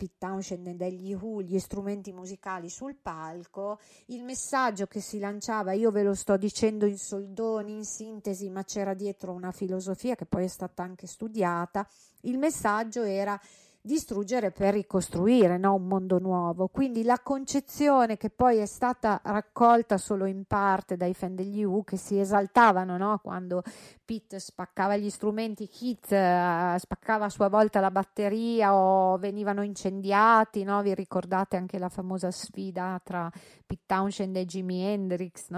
Pete 0.00 0.14
Townshend 0.16 0.70
degli 0.76 1.12
Who, 1.12 1.42
gli 1.42 1.58
strumenti 1.58 2.10
musicali 2.10 2.70
sul 2.70 2.96
palco, 2.96 3.78
il 4.06 4.24
messaggio 4.24 4.86
che 4.86 5.00
si 5.00 5.18
lanciava, 5.18 5.72
io 5.72 5.90
ve 5.90 6.02
lo 6.02 6.14
sto 6.14 6.38
dicendo 6.38 6.86
in 6.86 6.96
soldoni, 6.96 7.72
in 7.72 7.84
sintesi, 7.84 8.48
ma 8.48 8.64
c'era 8.64 8.94
dietro 8.94 9.32
una 9.32 9.52
filosofia 9.52 10.14
che 10.14 10.24
poi 10.24 10.44
è 10.44 10.48
stata 10.48 10.82
anche 10.82 11.06
studiata, 11.06 11.86
il 12.22 12.38
messaggio 12.38 13.02
era 13.02 13.38
distruggere 13.82 14.50
per 14.50 14.74
ricostruire 14.74 15.56
no? 15.56 15.74
un 15.74 15.86
mondo 15.86 16.18
nuovo. 16.18 16.68
Quindi 16.68 17.02
la 17.02 17.18
concezione 17.18 18.16
che 18.16 18.28
poi 18.28 18.58
è 18.58 18.66
stata 18.66 19.20
raccolta 19.24 19.96
solo 19.96 20.26
in 20.26 20.44
parte 20.44 20.96
dai 20.96 21.14
fan 21.14 21.34
degli 21.34 21.62
U 21.62 21.82
che 21.84 21.96
si 21.96 22.18
esaltavano 22.18 22.96
no? 22.98 23.18
quando 23.22 23.62
Pete 24.04 24.38
spaccava 24.38 24.96
gli 24.96 25.08
strumenti, 25.08 25.68
Keith 25.68 26.10
uh, 26.10 26.76
spaccava 26.78 27.26
a 27.26 27.30
sua 27.30 27.48
volta 27.48 27.80
la 27.80 27.90
batteria 27.90 28.74
o 28.74 29.16
venivano 29.16 29.62
incendiati. 29.62 30.62
No? 30.62 30.82
Vi 30.82 30.94
ricordate 30.94 31.56
anche 31.56 31.78
la 31.78 31.88
famosa 31.88 32.30
sfida 32.30 33.00
tra 33.02 33.30
Pete 33.66 33.82
Townshend 33.86 34.36
e 34.36 34.44
Jimi 34.44 34.82
Hendrix 34.82 35.48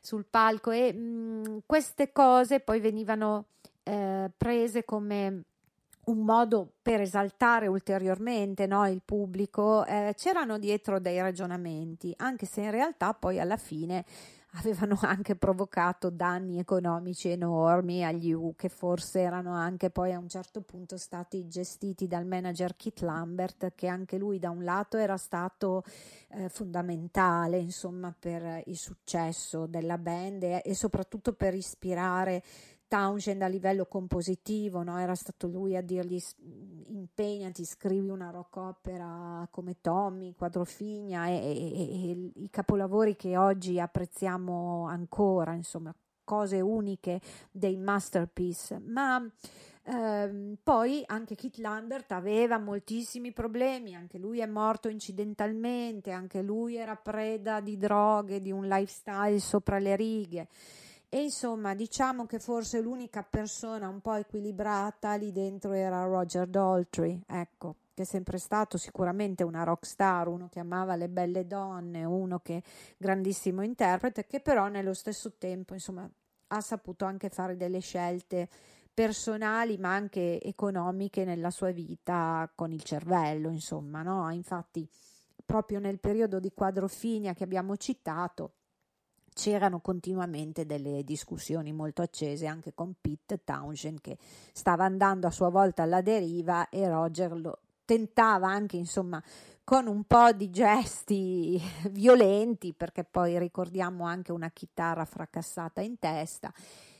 sul 0.00 0.24
palco? 0.24 0.70
E 0.70 0.92
mh, 0.92 0.98
mm, 0.98 1.58
queste 1.66 2.12
cose 2.12 2.60
poi 2.60 2.80
venivano 2.80 3.46
eh, 3.82 4.30
prese 4.36 4.84
come 4.84 5.44
un 6.08 6.24
modo 6.24 6.74
per 6.82 7.00
esaltare 7.00 7.66
ulteriormente 7.66 8.66
no, 8.66 8.86
il 8.88 9.02
pubblico, 9.04 9.84
eh, 9.84 10.14
c'erano 10.16 10.58
dietro 10.58 10.98
dei 10.98 11.20
ragionamenti, 11.20 12.12
anche 12.16 12.46
se 12.46 12.62
in 12.62 12.70
realtà 12.70 13.14
poi 13.14 13.38
alla 13.38 13.56
fine 13.56 14.04
avevano 14.52 14.98
anche 15.02 15.36
provocato 15.36 16.10
danni 16.10 16.58
economici 16.58 17.28
enormi 17.28 18.04
agli 18.04 18.32
U 18.32 18.54
che 18.56 18.68
forse 18.68 19.20
erano 19.20 19.54
anche 19.54 19.90
poi 19.90 20.12
a 20.12 20.18
un 20.18 20.28
certo 20.28 20.62
punto 20.62 20.96
stati 20.96 21.46
gestiti 21.48 22.06
dal 22.06 22.26
manager 22.26 22.74
Kit 22.76 23.00
Lambert 23.00 23.72
che 23.74 23.86
anche 23.86 24.16
lui 24.16 24.38
da 24.38 24.50
un 24.50 24.64
lato 24.64 24.96
era 24.96 25.16
stato 25.16 25.82
eh, 26.30 26.48
fondamentale 26.48 27.58
insomma 27.58 28.14
per 28.18 28.62
il 28.66 28.76
successo 28.76 29.66
della 29.66 29.98
band 29.98 30.42
e, 30.42 30.62
e 30.64 30.74
soprattutto 30.74 31.34
per 31.34 31.54
ispirare 31.54 32.42
Townshend 32.88 33.42
a 33.42 33.46
livello 33.46 33.86
compositivo, 33.86 34.82
no? 34.82 34.98
era 34.98 35.14
stato 35.14 35.46
lui 35.46 35.76
a 35.76 35.82
dirgli 35.82 36.18
impegnati, 36.86 37.64
scrivi 37.64 38.08
una 38.08 38.30
rock 38.30 38.56
opera 38.56 39.46
come 39.50 39.76
Tommy, 39.80 40.34
Quadrofigna 40.34 41.26
e, 41.26 41.34
e, 41.34 42.10
e, 42.10 42.30
i 42.36 42.50
capolavori 42.50 43.14
che 43.14 43.36
oggi 43.36 43.78
apprezziamo 43.78 44.86
ancora, 44.86 45.52
insomma, 45.52 45.94
cose 46.24 46.60
uniche 46.60 47.20
dei 47.50 47.76
masterpiece, 47.76 48.78
ma 48.78 49.22
ehm, 49.84 50.56
poi 50.62 51.02
anche 51.06 51.34
Kit 51.34 51.56
Lambert 51.56 52.12
aveva 52.12 52.58
moltissimi 52.58 53.32
problemi, 53.32 53.94
anche 53.94 54.18
lui 54.18 54.40
è 54.40 54.46
morto 54.46 54.88
incidentalmente, 54.88 56.10
anche 56.10 56.42
lui 56.42 56.76
era 56.76 56.96
preda 56.96 57.60
di 57.60 57.78
droghe, 57.78 58.40
di 58.42 58.50
un 58.50 58.66
lifestyle 58.66 59.38
sopra 59.40 59.78
le 59.78 59.96
righe. 59.96 60.48
E 61.10 61.22
insomma, 61.22 61.74
diciamo 61.74 62.26
che 62.26 62.38
forse 62.38 62.82
l'unica 62.82 63.22
persona 63.22 63.88
un 63.88 64.00
po' 64.02 64.14
equilibrata 64.14 65.14
lì 65.14 65.32
dentro 65.32 65.72
era 65.72 66.02
Roger 66.04 66.46
Daltrey, 66.46 67.22
ecco, 67.26 67.76
che 67.94 68.02
è 68.02 68.04
sempre 68.04 68.36
stato 68.36 68.76
sicuramente 68.76 69.42
una 69.42 69.62
rock 69.62 69.86
star, 69.86 70.28
uno 70.28 70.50
che 70.50 70.60
amava 70.60 70.96
le 70.96 71.08
belle 71.08 71.46
donne, 71.46 72.04
uno 72.04 72.40
che 72.40 72.62
grandissimo 72.98 73.62
interprete, 73.62 74.26
che 74.26 74.40
però 74.40 74.68
nello 74.68 74.92
stesso 74.92 75.32
tempo, 75.38 75.72
insomma, 75.72 76.06
ha 76.48 76.60
saputo 76.60 77.06
anche 77.06 77.30
fare 77.30 77.56
delle 77.56 77.80
scelte 77.80 78.46
personali 78.92 79.78
ma 79.78 79.94
anche 79.94 80.42
economiche 80.42 81.24
nella 81.24 81.50
sua 81.50 81.70
vita 81.70 82.50
con 82.54 82.70
il 82.70 82.82
cervello, 82.82 83.48
insomma, 83.48 84.02
no? 84.02 84.30
Infatti, 84.30 84.86
proprio 85.46 85.78
nel 85.78 86.00
periodo 86.00 86.38
di 86.38 86.52
quadrofinia 86.52 87.32
che 87.32 87.44
abbiamo 87.44 87.76
citato, 87.78 88.52
c'erano 89.38 89.78
continuamente 89.78 90.66
delle 90.66 91.04
discussioni 91.04 91.72
molto 91.72 92.02
accese 92.02 92.48
anche 92.48 92.74
con 92.74 92.94
Pete 93.00 93.44
Townshend 93.44 94.00
che 94.00 94.18
stava 94.52 94.84
andando 94.84 95.28
a 95.28 95.30
sua 95.30 95.48
volta 95.48 95.84
alla 95.84 96.00
deriva 96.00 96.68
e 96.68 96.88
Roger 96.88 97.38
lo 97.38 97.58
tentava 97.84 98.48
anche 98.48 98.76
insomma 98.76 99.22
con 99.62 99.86
un 99.86 100.02
po' 100.02 100.32
di 100.32 100.50
gesti 100.50 101.62
violenti 101.92 102.74
perché 102.74 103.04
poi 103.04 103.38
ricordiamo 103.38 104.04
anche 104.04 104.32
una 104.32 104.50
chitarra 104.50 105.04
fracassata 105.04 105.82
in 105.82 106.00
testa 106.00 106.52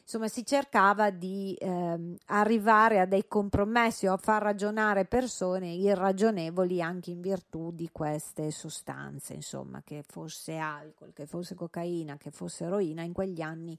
insomma 0.08 0.28
si 0.28 0.46
cercava 0.46 1.10
di 1.10 1.54
ehm, 1.60 2.16
arrivare 2.28 2.98
a 2.98 3.04
dei 3.04 3.28
compromessi 3.28 4.06
o 4.06 4.14
a 4.14 4.16
far 4.16 4.40
ragionare 4.40 5.04
persone 5.04 5.68
irragionevoli 5.68 6.80
anche 6.80 7.10
in 7.10 7.20
virtù 7.20 7.72
di 7.72 7.90
queste 7.92 8.50
sostanze, 8.50 9.34
insomma, 9.34 9.82
che 9.84 10.02
fosse 10.06 10.56
alcol, 10.56 11.12
che 11.12 11.26
fosse 11.26 11.54
cocaina, 11.54 12.16
che 12.16 12.30
fosse 12.30 12.64
eroina, 12.64 13.02
in 13.02 13.12
quegli 13.12 13.42
anni 13.42 13.78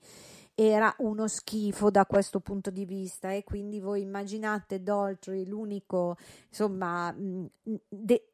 era 0.62 0.93
uno 0.97 1.30
schifo 1.30 1.89
da 1.89 2.05
questo 2.05 2.41
punto 2.41 2.70
di 2.70 2.84
vista 2.84 3.32
e 3.32 3.45
quindi 3.45 3.80
voi 3.80 4.01
immaginate 4.01 4.84
Daltrey 4.84 5.45
l'unico 5.45 6.18
insomma 6.49 7.16
de, 7.16 8.32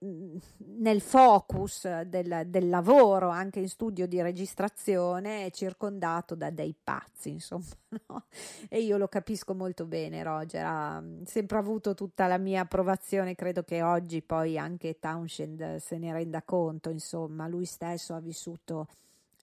nel 0.58 1.02
focus 1.02 2.02
del, 2.02 2.46
del, 2.48 2.68
lavoro 2.68 3.30
anche 3.30 3.60
in 3.60 3.70
studio 3.70 4.08
di 4.08 4.20
registrazione 4.24 5.52
circondato 5.52 6.34
da 6.34 6.50
dei 6.50 6.76
pazzi 6.84 7.30
insomma 7.38 7.66
no? 8.08 8.24
e 8.70 8.82
io 8.82 8.98
lo 8.98 9.08
capisco 9.08 9.54
molto 9.54 9.86
bene 9.86 10.24
Roger 10.24 10.66
ha 10.66 11.04
sempre 11.26 11.60
avuto 11.60 11.94
tutta 11.94 12.26
la 12.26 12.40
mia 12.40 12.62
approvazione 12.62 13.36
credo 13.36 13.62
che 13.62 13.84
oggi 13.84 14.24
poi 14.24 14.58
anche 14.58 14.98
Townshend 14.98 15.76
se 15.76 16.00
ne 16.00 16.12
renda 16.12 16.42
conto 16.42 16.90
insomma 16.90 17.48
lui 17.48 17.66
stesso 17.66 18.16
ha 18.16 18.20
vissuto 18.20 18.88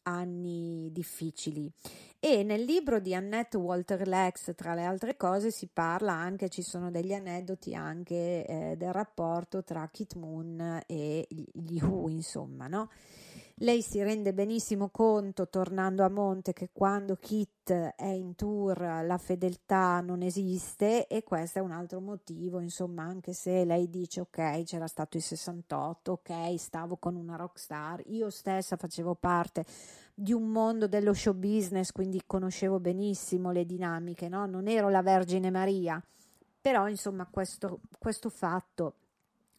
anni 0.03 0.91
difficili. 0.93 1.71
E 2.19 2.45
nel 2.45 2.63
libro 2.63 3.01
di 3.01 3.15
Annette 3.15 3.57
Walter 3.57 4.07
Lex, 4.07 4.55
tra 4.55 4.75
le 4.75 4.85
altre 4.85 5.17
cose, 5.17 5.51
si 5.51 5.69
parla 5.73 6.13
anche, 6.13 6.49
ci 6.49 6.63
sono 6.63 6.91
degli 6.91 7.13
aneddoti 7.13 7.75
anche 7.75 8.47
eh, 8.47 8.75
del 8.77 8.93
rapporto 8.93 9.65
tra 9.65 9.89
Kit 9.89 10.15
Moon 10.15 10.83
e 10.87 11.27
gli 11.29 11.83
Who, 11.83 12.09
insomma, 12.09 12.69
no? 12.69 12.91
Lei 13.63 13.81
si 13.81 14.03
rende 14.03 14.35
benissimo 14.35 14.89
conto, 14.89 15.49
tornando 15.49 16.03
a 16.03 16.09
monte, 16.09 16.53
che 16.53 16.71
quando 16.73 17.15
Kit 17.15 17.71
è 17.71 18.07
in 18.07 18.35
tour 18.35 18.77
la 18.81 19.19
fedeltà 19.19 20.01
non 20.01 20.23
esiste 20.23 21.07
e 21.07 21.23
questo 21.23 21.61
è 21.61 21.63
un 21.63 21.71
altro 21.71 22.01
motivo, 22.01 22.59
insomma, 22.59 23.05
anche 23.05 23.33
se 23.33 23.65
lei 23.65 23.89
dice 23.89 24.23
ok, 24.23 24.65
c'era 24.65 24.89
stato 24.89 25.17
il 25.17 25.23
68, 25.23 26.11
ok, 26.11 26.59
stavo 26.59 26.97
con 26.97 27.15
una 27.15 27.37
rockstar, 27.37 28.03
io 28.07 28.31
stessa 28.31 28.77
facevo 28.77 29.15
parte 29.15 29.65
di 30.13 30.33
un 30.33 30.49
mondo 30.49 30.89
dello 30.89 31.15
show 31.15 31.33
business, 31.33 31.93
quindi 31.93 32.21
conoscevo 32.27 32.81
benissimo 32.81 33.53
le 33.53 33.65
dinamiche, 33.65 34.29
no? 34.29 34.45
Non 34.47 34.67
ero 34.67 34.89
la 34.89 35.03
Vergine 35.03 35.53
Maria, 35.53 36.03
però 36.61 36.89
insomma 36.89 37.29
questo, 37.31 37.79
questo 37.97 38.29
fatto 38.29 38.95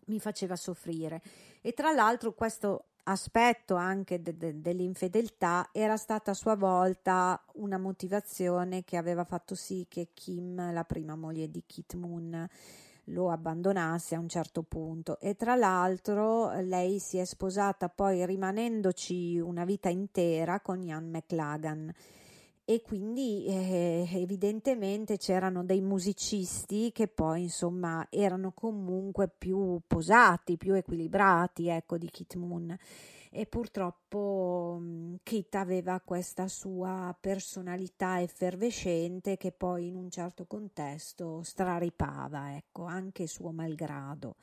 mi 0.08 0.20
faceva 0.20 0.58
soffrire. 0.58 1.22
E 1.62 1.72
tra 1.72 1.94
l'altro 1.94 2.34
questo 2.34 2.88
aspetto 3.04 3.76
anche 3.76 4.22
de- 4.22 4.38
de- 4.38 4.62
dell'infedeltà 4.62 5.70
era 5.72 5.98
stata 5.98 6.32
a 6.32 6.36
sua 6.36 6.56
volta 6.56 7.42
una 7.56 7.78
motivazione 7.78 8.84
che 8.84 8.98
aveva 8.98 9.24
fatto 9.24 9.56
sì 9.56 9.86
che 9.90 10.10
Kim, 10.14 10.72
la 10.72 10.84
prima 10.84 11.16
moglie 11.16 11.50
di 11.50 11.64
Kit 11.66 11.96
Moon, 11.96 12.48
lo 13.08 13.30
abbandonasse 13.32 14.16
a 14.16 14.20
un 14.20 14.30
certo 14.30 14.64
punto. 14.64 15.20
E 15.20 15.36
tra 15.36 15.56
l'altro 15.56 16.52
lei 16.62 17.00
si 17.00 17.18
è 17.18 17.26
sposata 17.26 17.90
poi 17.90 18.26
rimanendoci 18.26 19.40
una 19.40 19.66
vita 19.66 19.90
intera 19.90 20.62
con 20.62 20.82
Ian 20.82 21.10
McLagan 21.10 21.94
e 22.66 22.82
quindi 22.82 23.46
eh, 23.46 24.08
evidentemente 24.14 25.18
c'erano 25.18 25.66
dei 25.66 25.82
musicisti 25.82 26.92
che 26.94 27.08
poi 27.08 27.44
insomma 27.44 28.08
erano 28.10 28.54
comunque 28.54 29.30
più 29.30 29.82
posati, 29.86 30.58
più 30.58 30.74
equilibrati 30.74 31.68
ecco 31.68 31.98
di 31.98 32.10
Kit 32.10 32.36
Moon 32.36 32.78
e 33.36 33.48
purtroppo 33.48 34.78
mm, 34.80 35.16
Kit 35.24 35.56
aveva 35.56 36.00
questa 36.00 36.48
sua 36.48 37.16
personalità 37.20 38.22
effervescente 38.22 39.38
che 39.38 39.52
poi 39.52 39.88
in 39.88 39.96
un 39.96 40.10
certo 40.12 40.46
contesto 40.46 41.42
straripava, 41.42 42.56
ecco, 42.56 42.84
anche 42.84 43.26
suo 43.26 43.52
malgrado. 43.52 44.36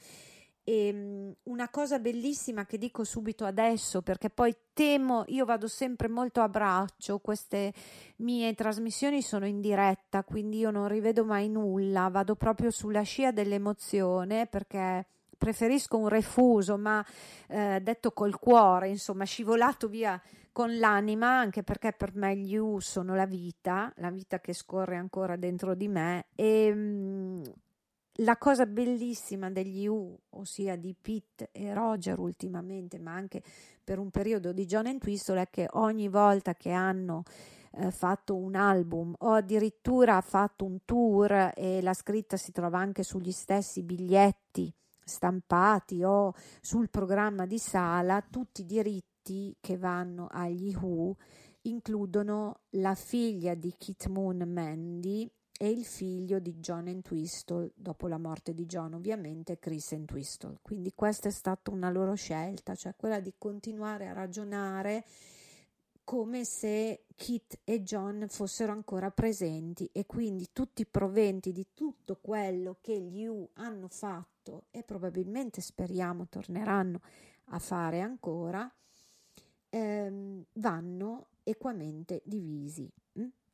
E 0.71 0.87
ehm, 0.87 1.35
una 1.45 1.69
cosa 1.69 1.99
bellissima 1.99 2.65
che 2.65 2.79
dico 2.79 3.03
subito 3.03 3.45
adesso, 3.45 4.03
perché 4.03 4.31
poi 4.31 4.55
temo, 4.73 5.25
io 5.27 5.45
vado 5.45 5.67
sempre 5.67 6.09
molto 6.09 6.41
a 6.43 6.49
braccio, 6.49 7.19
queste 7.19 7.73
mie 8.19 8.55
trasmissioni 8.55 9.21
sono 9.21 9.47
in 9.47 9.61
diretta, 9.61 10.23
quindi 10.23 10.59
io 10.59 10.71
non 10.71 10.87
rivedo 10.87 11.25
mai 11.25 11.49
nulla, 11.49 12.09
vado 12.09 12.37
proprio 12.37 12.71
sulla 12.71 13.03
scia 13.03 13.33
dell'emozione 13.33 14.47
perché 14.47 15.07
preferisco 15.37 15.97
un 15.97 16.09
refuso, 16.09 16.79
ma 16.79 17.05
eh, 17.49 17.81
detto 17.83 18.13
col 18.13 18.39
cuore, 18.39 18.91
insomma, 18.91 19.25
scivolato 19.25 19.89
via 19.89 20.23
con 20.53 20.79
l'anima, 20.79 21.39
anche 21.39 21.65
perché 21.65 21.93
per 21.93 22.15
me 22.15 22.37
gli 22.37 22.57
U 22.57 22.79
sono 22.79 23.17
la 23.17 23.27
vita, 23.27 23.93
la 23.97 24.11
vita 24.11 24.39
che 24.41 24.53
scorre 24.53 24.97
ancora 24.97 25.35
dentro 25.35 25.75
di 25.75 25.89
me. 25.89 26.27
E 26.37 26.73
mh, 26.73 26.79
mm, 26.79 27.43
la 28.15 28.37
cosa 28.37 28.67
bellissima 28.67 29.51
degli 29.51 29.87
U, 29.87 30.17
ossia 30.31 30.77
di 30.77 30.95
Pete 31.01 31.51
e 31.53 31.73
Roger 31.73 32.19
ultimamente, 32.19 32.99
ma 32.99 33.15
anche 33.15 33.43
per 33.83 33.99
un 33.99 34.11
periodo 34.11 34.53
di 34.53 34.67
John 34.67 34.87
Entwistle, 34.87 35.43
è 35.43 35.51
che 35.51 35.67
ogni 35.73 36.09
volta 36.09 36.55
che 36.55 36.71
hanno 36.71 37.23
eh, 37.73 37.91
fatto 37.91 38.37
un 38.37 38.57
album 38.57 39.15
o 39.19 39.33
addirittura 39.33 40.21
fatto 40.21 40.65
un 40.65 40.85
tour 40.85 41.53
e 41.55 41.81
la 41.81 41.95
scritta 41.95 42.37
si 42.37 42.53
trova 42.53 42.79
anche 42.79 43.03
sugli 43.03 43.33
stessi 43.33 43.83
biglietti 43.83 44.73
stampati 45.03 46.03
o 46.05 46.35
sul 46.61 46.89
programma 46.89 47.47
di 47.47 47.59
sala, 47.59 48.25
tutti 48.29 48.63
i 48.63 48.67
diritti 48.67 49.57
che 49.61 49.77
vanno 49.77 50.29
agli 50.31 50.75
Who 50.75 51.17
includono 51.63 52.61
la 52.71 52.95
figlia 52.95 53.55
di 53.55 53.75
Kit 53.77 54.07
Moon 54.07 54.39
Mandy 54.47 55.31
e 55.63 55.69
il 55.69 55.85
figlio 55.85 56.39
di 56.39 56.55
John 56.55 56.89
Entwistle, 56.89 57.73
dopo 57.75 58.09
la 58.09 58.17
morte 58.17 58.55
di 58.55 58.65
John 58.65 58.95
ovviamente, 58.95 59.59
Chris 59.59 59.93
Entwistle. 59.93 60.57
Quindi 60.63 60.95
questa 60.95 61.29
è 61.29 61.31
stata 61.31 61.71
una 61.71 61.91
loro 61.91 62.15
scelta, 62.15 62.75
cioè 62.75 62.95
quella 62.97 63.21
di 63.21 63.35
continuare 63.37 64.09
a 64.09 64.15
ragionare 64.15 65.05
come 66.03 66.47
se 66.47 67.05
Kit 67.15 67.59
e 67.65 67.83
John 67.83 68.25
fossero 68.31 68.73
ancora 68.73 69.11
presenti 69.11 69.87
e 69.93 70.07
quindi 70.07 70.49
tutti 70.51 70.81
i 70.81 70.87
proventi 70.87 71.53
di 71.53 71.67
tutto 71.75 72.17
quello 72.23 72.79
che 72.81 72.99
gli 72.99 73.27
U 73.27 73.47
hanno 73.57 73.89
fatto 73.89 74.65
e 74.71 74.83
probabilmente 74.83 75.61
speriamo 75.61 76.27
torneranno 76.29 77.03
a 77.51 77.59
fare 77.59 78.01
ancora 78.01 78.67
ehm, 79.69 80.43
vanno 80.55 81.27
equamente 81.45 82.23
divisi? 82.25 82.91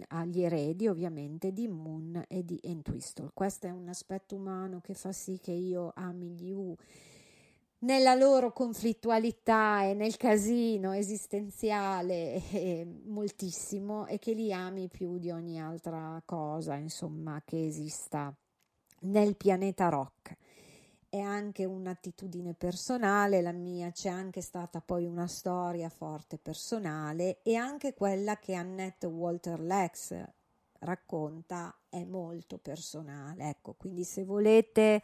Agli 0.09 0.43
eredi 0.43 0.89
ovviamente 0.89 1.53
di 1.53 1.69
Moon 1.69 2.25
e 2.29 2.45
di 2.45 2.61
Entwistle. 2.63 3.31
Questo 3.33 3.67
è 3.67 3.71
un 3.71 3.89
aspetto 3.89 4.37
umano 4.37 4.81
che 4.81 4.95
fa 4.95 5.13
sì 5.13 5.39
che 5.41 5.53
io 5.53 5.93
ami 5.95 6.31
gli 6.31 6.51
U 6.51 6.77
nella 7.79 8.15
loro 8.15 8.53
conflittualità 8.53 9.85
e 9.85 9.95
nel 9.95 10.17
casino 10.17 10.93
esistenziale 10.93 12.43
eh, 12.51 12.87
moltissimo 13.05 14.07
e 14.07 14.19
che 14.19 14.33
li 14.33 14.53
ami 14.53 14.89
più 14.89 15.19
di 15.19 15.31
ogni 15.31 15.61
altra 15.61 16.21
cosa, 16.25 16.75
insomma, 16.77 17.43
che 17.45 17.67
esista 17.67 18.35
nel 19.01 19.37
pianeta 19.37 19.89
rock. 19.89 20.37
È 21.17 21.21
anche 21.21 21.65
un'attitudine 21.65 22.53
personale, 22.53 23.41
la 23.41 23.53
mia 23.53 23.91
c'è 23.91 24.11
anche 24.11 24.43
stata 24.43 24.83
poi 24.83 25.07
una 25.07 25.27
storia 25.27 25.89
forte 25.89 26.37
personale 26.37 27.41
e 27.43 27.55
anche 27.55 27.95
quella 27.95 28.37
che 28.39 28.53
Annette 28.53 29.07
Walter 29.07 29.59
Lex 29.59 30.15
racconta 30.81 31.75
è 31.89 32.05
molto 32.05 32.59
personale. 32.59 33.49
Ecco, 33.49 33.77
quindi 33.79 34.05
se 34.05 34.25
volete 34.25 35.01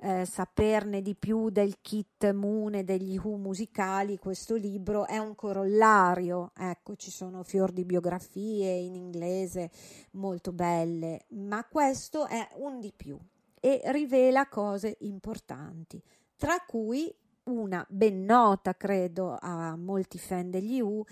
eh, 0.00 0.26
saperne 0.26 1.00
di 1.00 1.14
più 1.14 1.48
del 1.48 1.80
kit 1.80 2.30
Moon 2.32 2.74
e 2.74 2.84
degli 2.84 3.16
Who 3.16 3.38
musicali, 3.38 4.18
questo 4.18 4.56
libro 4.56 5.06
è 5.06 5.16
un 5.16 5.34
corollario, 5.34 6.52
ecco, 6.54 6.96
ci 6.96 7.10
sono 7.10 7.42
fior 7.42 7.72
di 7.72 7.86
biografie 7.86 8.72
in 8.72 8.94
inglese 8.94 9.70
molto 10.10 10.52
belle, 10.52 11.24
ma 11.28 11.64
questo 11.64 12.26
è 12.26 12.46
un 12.56 12.78
di 12.78 12.92
più 12.94 13.18
e 13.66 13.80
rivela 13.86 14.46
cose 14.46 14.96
importanti, 15.00 16.00
tra 16.36 16.60
cui 16.64 17.12
una 17.46 17.84
ben 17.88 18.24
nota, 18.24 18.76
credo, 18.76 19.36
a 19.40 19.74
molti 19.74 20.18
fan 20.18 20.50
degli 20.50 20.80
Who, 20.80 21.04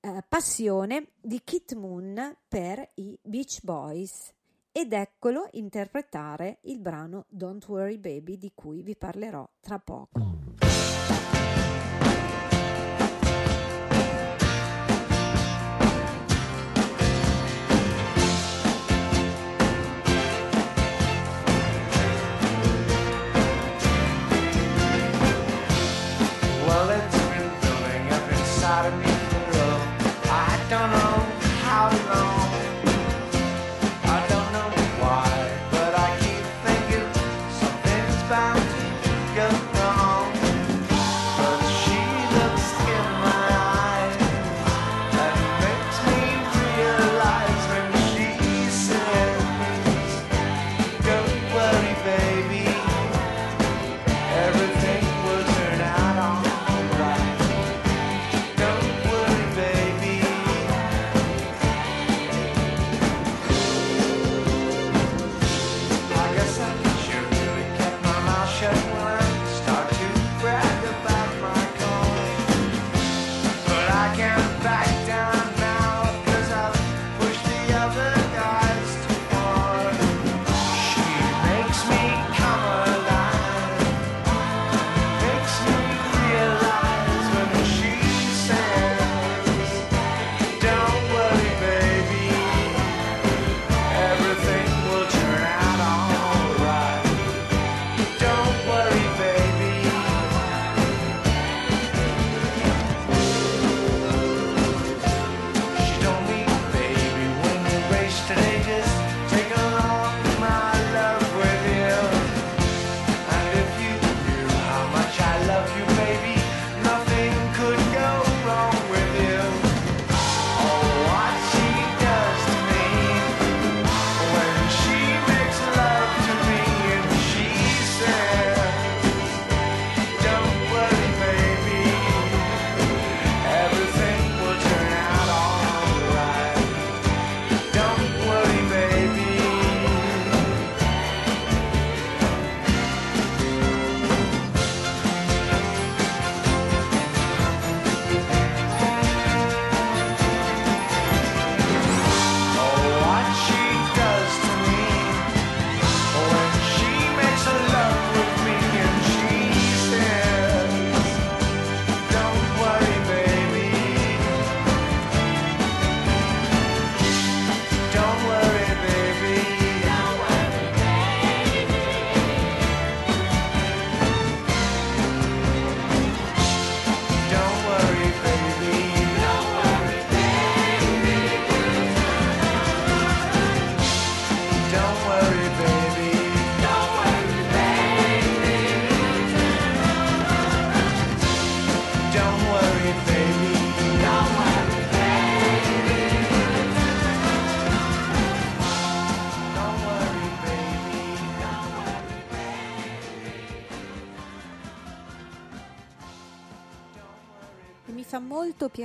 eh, 0.00 0.24
passione 0.26 1.08
di 1.20 1.42
Kit 1.44 1.74
Moon 1.74 2.34
per 2.48 2.92
i 2.94 3.18
Beach 3.20 3.62
Boys 3.62 4.32
ed 4.72 4.94
eccolo 4.94 5.50
interpretare 5.52 6.60
il 6.62 6.78
brano 6.80 7.26
Don't 7.28 7.68
Worry 7.68 7.98
Baby 7.98 8.38
di 8.38 8.52
cui 8.54 8.80
vi 8.80 8.96
parlerò 8.96 9.46
tra 9.60 9.78
poco. 9.78 10.91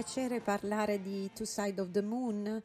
Piacere 0.08 0.40
parlare 0.40 1.02
di 1.02 1.30
Two 1.34 1.46
Side 1.46 1.82
of 1.82 1.92
the 1.92 2.02
Moon 2.02 2.64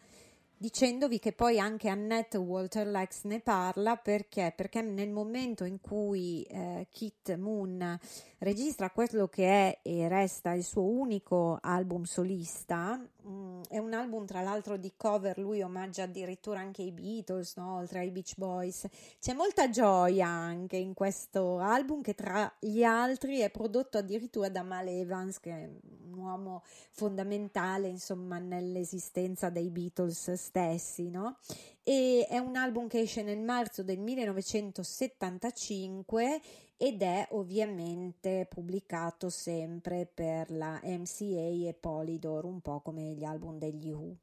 dicendovi 0.57 1.19
che 1.19 1.33
poi 1.33 1.59
anche 1.59 1.89
Annette 1.89 2.39
Walter 2.39 2.87
Lex 2.87 3.25
ne 3.25 3.41
parla 3.41 3.97
perché? 3.97 4.53
Perché 4.57 4.81
nel 4.81 5.11
momento 5.11 5.65
in 5.65 5.81
cui 5.81 6.45
eh, 6.45 6.87
Kit 6.93 7.35
Moon 7.35 7.99
registra 8.43 8.91
quello 8.91 9.29
che 9.29 9.47
è 9.47 9.79
e 9.83 10.09
resta 10.09 10.53
il 10.53 10.65
suo 10.65 10.83
unico 10.83 11.59
album 11.63 12.03
solista, 12.03 13.01
mm, 13.27 13.63
è 13.69 13.79
un 13.79 13.93
album 13.93 14.27
tra 14.27 14.41
l'altro 14.41 14.77
di 14.77 14.93
cover, 14.97 15.39
lui 15.39 15.63
omaggia 15.63 16.03
addirittura 16.03 16.59
anche 16.59 16.83
i 16.83 16.91
Beatles, 16.91 17.55
no? 17.57 17.77
oltre 17.77 18.01
ai 18.01 18.11
Beach 18.11 18.35
Boys. 18.37 18.89
C'è 19.21 19.35
molta 19.35 19.71
gioia 19.71 20.27
anche 20.27 20.77
in 20.77 20.93
questo 20.93 21.59
album 21.59 22.03
che 22.03 22.15
tra 22.15 22.53
gli 22.59 22.83
altri 22.83 23.39
è 23.39 23.51
prodotto 23.51 23.99
addirittura 23.99 24.49
da 24.49 24.65
Mal 24.65 24.89
Evans, 24.89 25.39
che 25.39 25.51
è 25.51 25.71
un 26.11 26.19
uomo 26.19 26.65
fondamentale 26.91 27.87
insomma 27.87 28.39
nell'esistenza 28.39 29.51
dei 29.51 29.71
Beatles 29.71 30.33
stessi, 30.33 31.11
no? 31.11 31.37
E 31.85 32.27
è 32.29 32.39
un 32.39 32.57
album 32.57 32.89
che 32.89 32.99
esce 33.01 33.23
nel 33.23 33.41
marzo 33.41 33.85
del 33.85 33.99
1975 33.99 36.41
ed 36.83 37.01
è 37.01 37.29
ovviamente 37.31 38.45
pubblicato 38.51 39.31
sempre 39.31 40.05
per 40.05 40.51
la 40.51 40.81
MCA 40.83 41.69
e 41.69 41.77
Polydor, 41.79 42.45
un 42.45 42.61
po' 42.61 42.81
come 42.81 43.15
gli 43.15 43.23
album 43.23 43.57
degli 43.57 43.93
Who. 43.93 44.17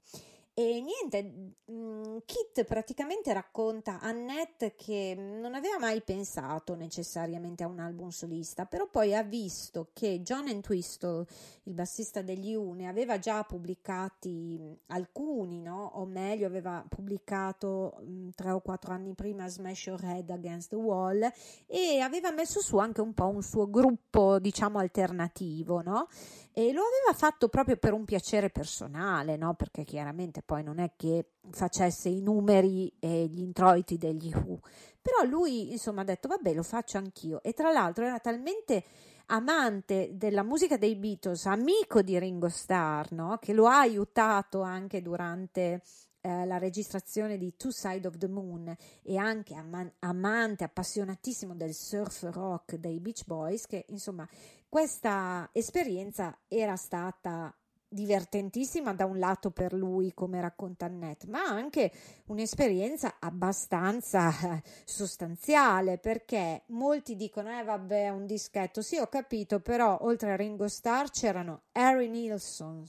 E 0.59 0.81
niente, 0.81 1.55
mm, 1.71 2.17
Kit 2.25 2.65
praticamente 2.65 3.31
racconta 3.31 4.01
a 4.01 4.09
Annette 4.09 4.75
che 4.75 5.15
non 5.17 5.55
aveva 5.55 5.79
mai 5.79 6.01
pensato 6.01 6.75
necessariamente 6.75 7.63
a 7.63 7.67
un 7.67 7.79
album 7.79 8.09
solista, 8.09 8.65
però 8.65 8.85
poi 8.89 9.15
ha 9.15 9.23
visto 9.23 9.91
che 9.93 10.21
John 10.21 10.49
Entwistle, 10.49 11.25
il 11.63 11.73
bassista 11.73 12.21
degli 12.21 12.55
U, 12.55 12.75
aveva 12.85 13.19
già 13.19 13.41
pubblicati 13.45 14.59
alcuni, 14.87 15.61
no? 15.61 15.91
o 15.93 16.05
meglio 16.05 16.47
aveva 16.47 16.83
pubblicato 16.89 17.97
mm, 18.01 18.31
tre 18.35 18.51
o 18.51 18.59
quattro 18.59 18.91
anni 18.91 19.13
prima 19.13 19.47
Smash 19.47 19.85
Your 19.85 20.03
Head 20.03 20.29
Against 20.29 20.71
the 20.71 20.75
Wall 20.75 21.25
e 21.67 22.01
aveva 22.01 22.31
messo 22.31 22.59
su 22.59 22.77
anche 22.79 22.99
un 22.99 23.13
po' 23.13 23.29
un 23.29 23.43
suo 23.43 23.69
gruppo, 23.69 24.39
diciamo, 24.39 24.77
alternativo, 24.77 25.81
no? 25.81 26.09
E 26.51 26.73
lo 26.73 26.81
aveva 26.81 27.17
fatto 27.17 27.47
proprio 27.47 27.77
per 27.77 27.93
un 27.93 28.03
piacere 28.03 28.49
personale, 28.49 29.37
no? 29.37 29.53
Perché 29.53 29.85
chiaramente 29.85 30.41
poi 30.49 30.63
non 30.63 30.79
è 30.79 30.93
che 30.95 31.33
facesse 31.51 32.09
i 32.09 32.23
numeri 32.23 32.91
e 32.97 33.27
gli 33.27 33.39
introiti 33.39 33.99
degli 33.99 34.33
Who. 34.33 34.61
Però 34.99 35.23
lui, 35.29 35.71
insomma, 35.71 36.01
ha 36.01 36.05
detto, 36.05 36.27
vabbè, 36.27 36.55
lo 36.55 36.63
faccio 36.63 36.97
anch'io. 36.97 37.43
E 37.43 37.53
tra 37.53 37.71
l'altro 37.71 38.03
era 38.03 38.17
talmente 38.17 38.83
amante 39.27 40.09
della 40.15 40.41
musica 40.41 40.75
dei 40.75 40.95
Beatles, 40.95 41.45
amico 41.45 42.01
di 42.01 42.17
Ringo 42.17 42.49
Starr, 42.49 43.11
no? 43.11 43.37
Che 43.37 43.53
lo 43.53 43.67
ha 43.67 43.81
aiutato 43.81 44.61
anche 44.61 45.03
durante 45.03 45.83
eh, 46.21 46.45
la 46.47 46.57
registrazione 46.57 47.37
di 47.37 47.55
Two 47.55 47.69
Side 47.69 48.07
of 48.07 48.17
the 48.17 48.27
Moon 48.27 48.75
e 49.03 49.17
anche 49.17 49.53
am- 49.53 49.93
amante, 49.99 50.63
appassionatissimo 50.63 51.53
del 51.53 51.75
surf 51.75 52.23
rock 52.31 52.77
dei 52.77 52.99
Beach 52.99 53.23
Boys, 53.27 53.67
che 53.67 53.85
insomma 53.89 54.27
questa 54.67 55.47
esperienza 55.51 56.39
era 56.47 56.75
stata 56.75 57.55
divertentissima 57.89 58.93
da 58.93 59.05
un 59.05 59.17
lato 59.17 59.49
per 59.49 59.73
lui, 59.73 60.13
come 60.13 60.39
racconta 60.39 60.85
Annette, 60.85 61.27
ma 61.27 61.43
anche 61.43 61.91
un'esperienza 62.27 63.15
abbastanza 63.19 64.29
eh, 64.29 64.61
sostanziale 64.85 65.97
perché 65.97 66.63
molti 66.67 67.15
dicono: 67.15 67.57
Eh, 67.57 67.63
vabbè, 67.63 68.09
un 68.09 68.25
dischetto. 68.25 68.81
Sì, 68.81 68.97
ho 68.97 69.07
capito, 69.07 69.59
però 69.59 69.97
oltre 70.01 70.31
a 70.31 70.35
Ringo 70.35 70.67
Starr 70.67 71.09
c'erano 71.09 71.63
Harry 71.71 72.07
Nilsson, 72.07 72.85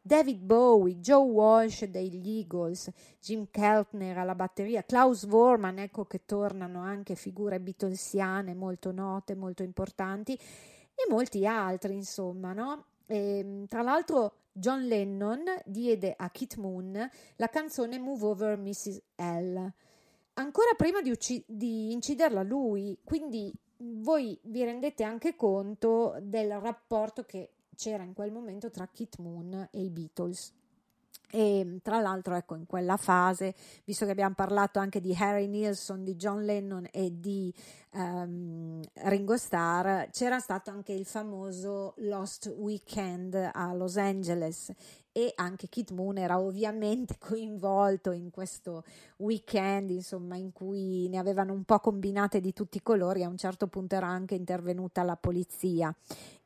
David 0.00 0.38
Bowie, 0.40 0.96
Joe 0.98 1.24
Walsh 1.24 1.84
degli 1.86 2.38
Eagles, 2.38 2.90
Jim 3.20 3.48
Keltner 3.50 4.18
alla 4.18 4.36
batteria, 4.36 4.84
Klaus 4.84 5.26
Vorman, 5.26 5.78
ecco 5.78 6.04
che 6.04 6.24
tornano 6.24 6.82
anche 6.82 7.16
figure 7.16 7.58
beatlesiane 7.58 8.54
molto 8.54 8.92
note, 8.92 9.34
molto 9.34 9.64
importanti 9.64 10.34
e 10.34 11.10
molti 11.10 11.44
altri, 11.46 11.94
insomma, 11.94 12.52
no? 12.52 12.84
E, 13.06 13.38
ehm, 13.38 13.66
tra 13.66 13.82
l'altro 13.82 14.34
John 14.52 14.82
Lennon 14.82 15.44
diede 15.64 16.14
a 16.16 16.30
Kit 16.30 16.56
Moon 16.56 17.08
la 17.36 17.48
canzone 17.48 17.98
Move 17.98 18.24
Over 18.24 18.58
Mrs. 18.58 19.02
L. 19.16 19.72
Ancora 20.34 20.74
prima 20.76 21.00
di, 21.00 21.10
ucc- 21.10 21.44
di 21.46 21.92
inciderla 21.92 22.42
lui, 22.42 22.98
quindi 23.04 23.52
voi 23.78 24.38
vi 24.44 24.64
rendete 24.64 25.04
anche 25.04 25.34
conto 25.34 26.16
del 26.20 26.58
rapporto 26.58 27.24
che 27.24 27.52
c'era 27.74 28.02
in 28.02 28.14
quel 28.14 28.32
momento 28.32 28.70
tra 28.70 28.86
Kit 28.88 29.18
Moon 29.18 29.68
e 29.70 29.80
i 29.80 29.90
Beatles. 29.90 30.52
E 31.30 31.80
tra 31.82 32.00
l'altro, 32.00 32.34
ecco, 32.36 32.54
in 32.54 32.66
quella 32.66 32.96
fase, 32.96 33.54
visto 33.84 34.04
che 34.04 34.12
abbiamo 34.12 34.34
parlato 34.34 34.78
anche 34.78 35.00
di 35.00 35.14
Harry 35.18 35.48
Nilsson, 35.48 36.04
di 36.04 36.14
John 36.14 36.44
Lennon 36.44 36.86
e 36.92 37.18
di 37.18 37.52
um, 37.92 38.80
Ringo 38.92 39.36
Starr, 39.36 40.08
c'era 40.10 40.38
stato 40.38 40.70
anche 40.70 40.92
il 40.92 41.04
famoso 41.04 41.94
Lost 41.98 42.54
Weekend 42.56 43.50
a 43.52 43.72
Los 43.74 43.96
Angeles 43.96 44.72
e 45.16 45.32
anche 45.36 45.70
Kit 45.70 45.92
Moon 45.92 46.18
era 46.18 46.38
ovviamente 46.38 47.16
coinvolto 47.18 48.10
in 48.10 48.30
questo 48.30 48.84
weekend, 49.16 49.88
insomma, 49.88 50.36
in 50.36 50.52
cui 50.52 51.08
ne 51.08 51.16
avevano 51.16 51.54
un 51.54 51.64
po' 51.64 51.80
combinate 51.80 52.38
di 52.38 52.52
tutti 52.52 52.76
i 52.76 52.82
colori. 52.82 53.24
A 53.24 53.28
un 53.28 53.38
certo 53.38 53.66
punto 53.66 53.94
era 53.94 54.08
anche 54.08 54.34
intervenuta 54.34 55.02
la 55.02 55.16
polizia 55.16 55.94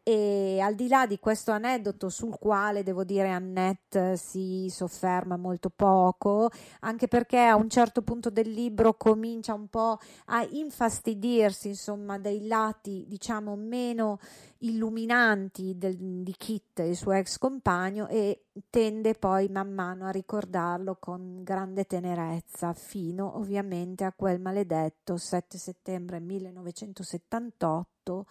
e 0.02 0.60
al 0.60 0.74
di 0.74 0.88
là 0.88 1.06
di 1.06 1.18
questo 1.18 1.50
aneddoto 1.50 2.08
sul 2.08 2.36
quale 2.38 2.82
devo 2.82 3.04
dire 3.04 3.28
Annette 3.28 4.16
si 4.16 4.66
sofferma 4.70 5.36
molto 5.36 5.68
poco, 5.68 6.50
anche 6.80 7.06
perché 7.06 7.38
a 7.38 7.56
un 7.56 7.68
certo 7.68 8.02
punto 8.02 8.30
del 8.30 8.50
libro 8.50 8.94
comincia 8.94 9.52
un 9.52 9.68
po' 9.68 9.98
a 10.26 10.46
infastidirsi, 10.50 11.68
insomma, 11.68 12.18
dei 12.18 12.46
lati, 12.46 13.04
diciamo, 13.06 13.56
meno 13.56 14.18
illuminanti 14.58 15.76
del, 15.76 15.96
di 15.96 16.34
Kit, 16.36 16.80
il 16.80 16.96
suo 16.96 17.12
ex 17.12 17.38
compagno, 17.38 18.08
e 18.08 18.44
tende 18.70 19.14
poi 19.14 19.48
man 19.48 19.72
mano 19.72 20.06
a 20.06 20.10
ricordarlo 20.10 20.96
con 20.98 21.42
grande 21.42 21.84
tenerezza, 21.84 22.72
fino 22.72 23.36
ovviamente 23.36 24.04
a 24.04 24.12
quel 24.12 24.40
maledetto 24.40 25.16
7 25.16 25.58
settembre 25.58 26.20
1978 26.20 28.26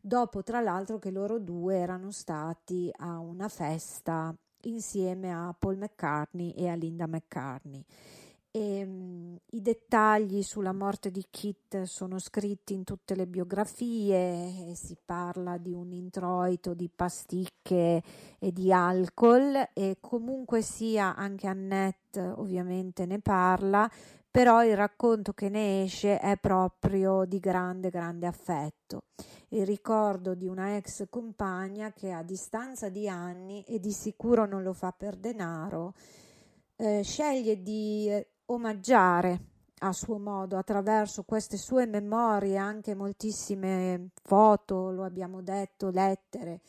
dopo 0.00 0.42
tra 0.42 0.60
l'altro 0.60 0.98
che 0.98 1.10
loro 1.10 1.38
due 1.38 1.76
erano 1.76 2.10
stati 2.10 2.90
a 2.98 3.18
una 3.18 3.48
festa 3.48 4.34
insieme 4.62 5.32
a 5.32 5.54
Paul 5.58 5.78
McCartney 5.78 6.50
e 6.52 6.68
a 6.68 6.74
Linda 6.74 7.06
McCartney. 7.06 7.84
E, 8.52 8.82
um, 8.82 9.38
I 9.50 9.62
dettagli 9.62 10.42
sulla 10.42 10.72
morte 10.72 11.12
di 11.12 11.24
Kit 11.30 11.82
sono 11.82 12.18
scritti 12.18 12.74
in 12.74 12.82
tutte 12.82 13.14
le 13.14 13.28
biografie, 13.28 14.74
si 14.74 14.96
parla 15.04 15.56
di 15.56 15.72
un 15.72 15.92
introito 15.92 16.74
di 16.74 16.88
pasticche 16.88 18.02
e 18.38 18.52
di 18.52 18.72
alcol 18.72 19.68
e 19.72 19.98
comunque 20.00 20.62
sia 20.62 21.14
anche 21.14 21.46
Annette 21.46 22.20
ovviamente 22.20 23.06
ne 23.06 23.20
parla, 23.20 23.88
però 24.30 24.64
il 24.64 24.76
racconto 24.76 25.32
che 25.32 25.48
ne 25.48 25.82
esce 25.82 26.18
è 26.18 26.36
proprio 26.38 27.24
di 27.24 27.40
grande, 27.40 27.90
grande 27.90 28.26
affetto. 28.26 29.02
Il 29.48 29.66
ricordo 29.66 30.34
di 30.34 30.46
una 30.46 30.76
ex 30.76 31.08
compagna 31.10 31.92
che 31.92 32.12
a 32.12 32.22
distanza 32.22 32.88
di 32.88 33.08
anni, 33.08 33.64
e 33.64 33.80
di 33.80 33.90
sicuro 33.90 34.46
non 34.46 34.62
lo 34.62 34.72
fa 34.72 34.92
per 34.92 35.16
denaro, 35.16 35.94
eh, 36.76 37.02
sceglie 37.02 37.62
di 37.62 38.08
eh, 38.08 38.28
omaggiare 38.46 39.48
a 39.82 39.92
suo 39.92 40.18
modo 40.18 40.56
attraverso 40.56 41.24
queste 41.24 41.56
sue 41.56 41.86
memorie, 41.86 42.56
anche 42.56 42.94
moltissime 42.94 44.10
foto, 44.22 44.90
lo 44.90 45.04
abbiamo 45.04 45.42
detto, 45.42 45.90
lettere 45.90 46.60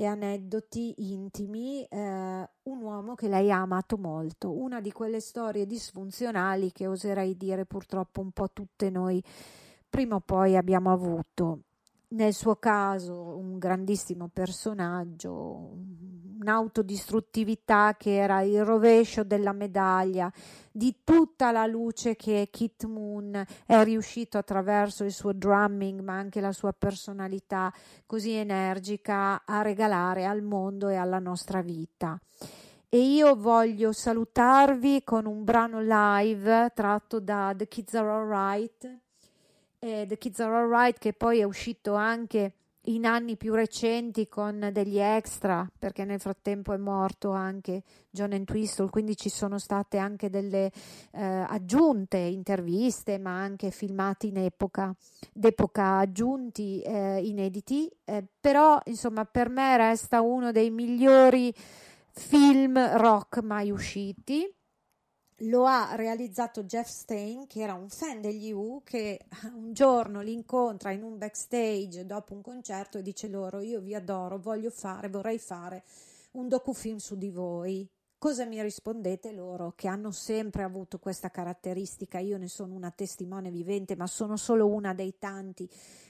e 0.00 0.06
aneddoti 0.06 0.94
intimi, 1.12 1.84
eh, 1.84 1.98
un 1.98 2.80
uomo 2.80 3.14
che 3.14 3.28
lei 3.28 3.52
ha 3.52 3.60
amato 3.60 3.98
molto, 3.98 4.50
una 4.50 4.80
di 4.80 4.92
quelle 4.92 5.20
storie 5.20 5.66
disfunzionali 5.66 6.72
che 6.72 6.86
oserei 6.86 7.36
dire 7.36 7.66
purtroppo 7.66 8.22
un 8.22 8.30
po' 8.30 8.50
tutte 8.50 8.88
noi 8.88 9.22
prima 9.90 10.14
o 10.14 10.20
poi 10.20 10.56
abbiamo 10.56 10.90
avuto 10.90 11.64
nel 12.10 12.32
suo 12.32 12.56
caso 12.56 13.14
un 13.36 13.58
grandissimo 13.58 14.28
personaggio, 14.32 15.76
un'autodistruttività 16.40 17.94
che 17.96 18.16
era 18.16 18.40
il 18.40 18.64
rovescio 18.64 19.22
della 19.24 19.52
medaglia 19.52 20.32
di 20.72 21.00
tutta 21.04 21.52
la 21.52 21.66
luce 21.66 22.16
che 22.16 22.48
Kit 22.50 22.84
Moon 22.86 23.44
è 23.66 23.84
riuscito 23.84 24.38
attraverso 24.38 25.04
il 25.04 25.12
suo 25.12 25.32
drumming 25.32 26.00
ma 26.00 26.14
anche 26.14 26.40
la 26.40 26.52
sua 26.52 26.72
personalità 26.72 27.72
così 28.06 28.32
energica 28.32 29.44
a 29.44 29.62
regalare 29.62 30.24
al 30.24 30.42
mondo 30.42 30.88
e 30.88 30.96
alla 30.96 31.18
nostra 31.18 31.60
vita. 31.60 32.18
E 32.88 32.98
io 32.98 33.36
voglio 33.36 33.92
salutarvi 33.92 35.04
con 35.04 35.26
un 35.26 35.44
brano 35.44 35.80
live 35.80 36.72
tratto 36.74 37.20
da 37.20 37.54
The 37.56 37.68
Kids 37.68 37.94
Are 37.94 38.08
Alright 38.08 38.98
eh, 39.80 40.04
The 40.06 40.18
Kids 40.18 40.40
Are 40.40 40.54
Alright 40.54 40.98
che 40.98 41.12
poi 41.12 41.40
è 41.40 41.44
uscito 41.44 41.94
anche 41.94 42.54
in 42.84 43.04
anni 43.04 43.36
più 43.36 43.54
recenti 43.54 44.26
con 44.26 44.70
degli 44.72 44.98
extra, 44.98 45.70
perché 45.78 46.04
nel 46.04 46.18
frattempo 46.18 46.72
è 46.72 46.78
morto 46.78 47.30
anche 47.30 47.82
John 48.08 48.32
Entwistle, 48.32 48.88
quindi 48.88 49.16
ci 49.16 49.28
sono 49.28 49.58
state 49.58 49.98
anche 49.98 50.30
delle 50.30 50.70
eh, 51.12 51.22
aggiunte 51.22 52.16
interviste, 52.16 53.18
ma 53.18 53.38
anche 53.38 53.70
filmati 53.70 54.28
in 54.28 54.38
epoca, 54.38 54.94
d'epoca 55.32 55.98
aggiunti, 55.98 56.80
eh, 56.80 57.20
inediti, 57.22 57.90
eh, 58.04 58.24
però 58.40 58.80
insomma 58.86 59.26
per 59.26 59.50
me 59.50 59.76
resta 59.76 60.22
uno 60.22 60.50
dei 60.50 60.70
migliori 60.70 61.52
film 62.12 62.96
rock 62.96 63.42
mai 63.42 63.70
usciti 63.70 64.52
lo 65.44 65.64
ha 65.64 65.94
realizzato 65.94 66.64
Jeff 66.64 66.88
Stein, 66.88 67.46
che 67.46 67.60
era 67.60 67.74
un 67.74 67.88
fan 67.88 68.20
degli 68.20 68.50
U, 68.52 68.82
che 68.84 69.20
un 69.54 69.72
giorno 69.72 70.20
li 70.20 70.32
incontra 70.32 70.90
in 70.90 71.02
un 71.02 71.16
backstage 71.16 72.04
dopo 72.04 72.34
un 72.34 72.42
concerto 72.42 72.98
e 72.98 73.02
dice 73.02 73.28
loro: 73.28 73.60
Io 73.60 73.80
vi 73.80 73.94
adoro, 73.94 74.38
voglio 74.38 74.70
fare, 74.70 75.08
vorrei 75.08 75.38
fare 75.38 75.84
un 76.32 76.48
docufilm 76.48 76.96
su 76.98 77.16
di 77.16 77.30
voi. 77.30 77.88
Cosa 78.18 78.44
mi 78.44 78.60
rispondete 78.60 79.32
loro? 79.32 79.72
Che 79.74 79.88
hanno 79.88 80.10
sempre 80.10 80.62
avuto 80.62 80.98
questa 80.98 81.30
caratteristica. 81.30 82.18
Io 82.18 82.36
ne 82.36 82.48
sono 82.48 82.74
una 82.74 82.90
testimone 82.90 83.50
vivente, 83.50 83.96
ma 83.96 84.06
sono 84.06 84.36
solo 84.36 84.66
una 84.66 84.92
dei 84.92 85.14
tanti 85.18 85.66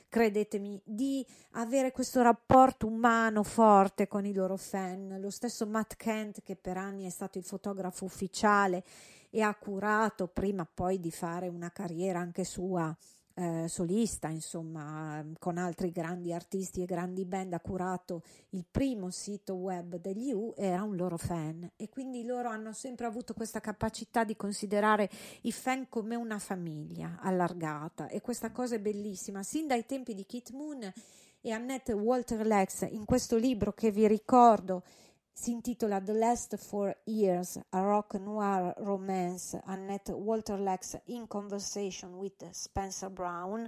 credetemi, 0.08 0.82
di 0.84 1.24
avere 1.52 1.92
questo 1.92 2.20
rapporto 2.20 2.88
umano 2.88 3.44
forte 3.44 4.08
con 4.08 4.26
i 4.26 4.34
loro 4.34 4.56
fan. 4.56 5.18
Lo 5.20 5.30
stesso 5.30 5.66
Matt 5.66 5.94
Kent, 5.94 6.42
che 6.42 6.56
per 6.56 6.76
anni 6.76 7.06
è 7.06 7.10
stato 7.10 7.38
il 7.38 7.44
fotografo 7.44 8.04
ufficiale 8.04 8.82
e 9.30 9.42
ha 9.42 9.54
curato 9.54 10.26
prima 10.26 10.66
poi 10.66 11.00
di 11.00 11.10
fare 11.10 11.48
una 11.48 11.70
carriera 11.70 12.18
anche 12.18 12.44
sua 12.44 12.94
eh, 13.34 13.68
solista, 13.68 14.28
insomma, 14.28 15.24
con 15.38 15.56
altri 15.56 15.90
grandi 15.92 16.32
artisti 16.32 16.82
e 16.82 16.84
grandi 16.84 17.24
band, 17.24 17.54
ha 17.54 17.60
curato 17.60 18.22
il 18.50 18.66
primo 18.70 19.10
sito 19.10 19.54
web 19.54 19.96
degli 19.96 20.32
U, 20.32 20.52
era 20.56 20.82
un 20.82 20.96
loro 20.96 21.16
fan. 21.16 21.70
E 21.76 21.88
quindi 21.88 22.24
loro 22.24 22.50
hanno 22.50 22.72
sempre 22.72 23.06
avuto 23.06 23.32
questa 23.32 23.60
capacità 23.60 24.24
di 24.24 24.36
considerare 24.36 25.08
i 25.42 25.52
fan 25.52 25.88
come 25.88 26.16
una 26.16 26.38
famiglia 26.38 27.18
allargata. 27.20 28.08
E 28.08 28.20
questa 28.20 28.50
cosa 28.50 28.74
è 28.74 28.80
bellissima, 28.80 29.42
sin 29.42 29.66
dai 29.66 29.86
tempi 29.86 30.14
di 30.14 30.26
Kit 30.26 30.50
Moon 30.50 30.92
e 31.42 31.50
Annette 31.52 31.94
Walter 31.94 32.44
Lex 32.44 32.86
in 32.90 33.06
questo 33.06 33.36
libro 33.36 33.72
che 33.72 33.90
vi 33.90 34.06
ricordo 34.06 34.82
si 35.40 35.52
intitola 35.52 36.02
The 36.02 36.12
Last 36.12 36.54
Four 36.58 36.94
Years, 37.04 37.58
a 37.70 37.80
rock 37.80 38.18
noir 38.18 38.74
romance, 38.80 39.58
Annette 39.64 40.12
Walter 40.12 40.60
Lex 40.60 41.00
in 41.06 41.26
Conversation 41.26 42.12
with 42.12 42.50
Spencer 42.50 43.08
Brown, 43.08 43.66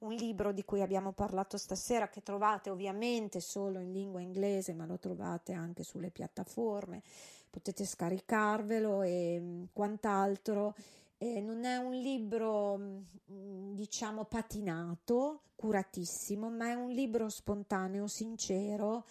un 0.00 0.12
libro 0.12 0.52
di 0.52 0.66
cui 0.66 0.82
abbiamo 0.82 1.12
parlato 1.12 1.56
stasera 1.56 2.10
che 2.10 2.22
trovate 2.22 2.68
ovviamente 2.68 3.40
solo 3.40 3.78
in 3.78 3.90
lingua 3.90 4.20
inglese, 4.20 4.74
ma 4.74 4.84
lo 4.84 4.98
trovate 4.98 5.54
anche 5.54 5.82
sulle 5.82 6.10
piattaforme, 6.10 7.02
potete 7.48 7.86
scaricarvelo 7.86 9.00
e 9.00 9.38
mm, 9.40 9.62
quant'altro. 9.72 10.74
Eh, 11.16 11.40
non 11.40 11.64
è 11.64 11.76
un 11.78 11.94
libro, 11.94 12.76
mm, 12.76 13.72
diciamo, 13.72 14.26
patinato, 14.26 15.40
curatissimo, 15.56 16.50
ma 16.50 16.68
è 16.68 16.74
un 16.74 16.90
libro 16.90 17.30
spontaneo, 17.30 18.06
sincero 18.08 19.06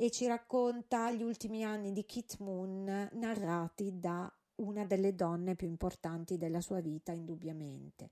e 0.00 0.10
ci 0.10 0.28
racconta 0.28 1.10
gli 1.10 1.24
ultimi 1.24 1.64
anni 1.64 1.92
di 1.92 2.06
Kit 2.06 2.36
Moon 2.38 3.08
narrati 3.14 3.98
da 3.98 4.32
una 4.56 4.84
delle 4.84 5.16
donne 5.16 5.56
più 5.56 5.66
importanti 5.66 6.38
della 6.38 6.60
sua 6.60 6.78
vita, 6.78 7.10
indubbiamente. 7.10 8.08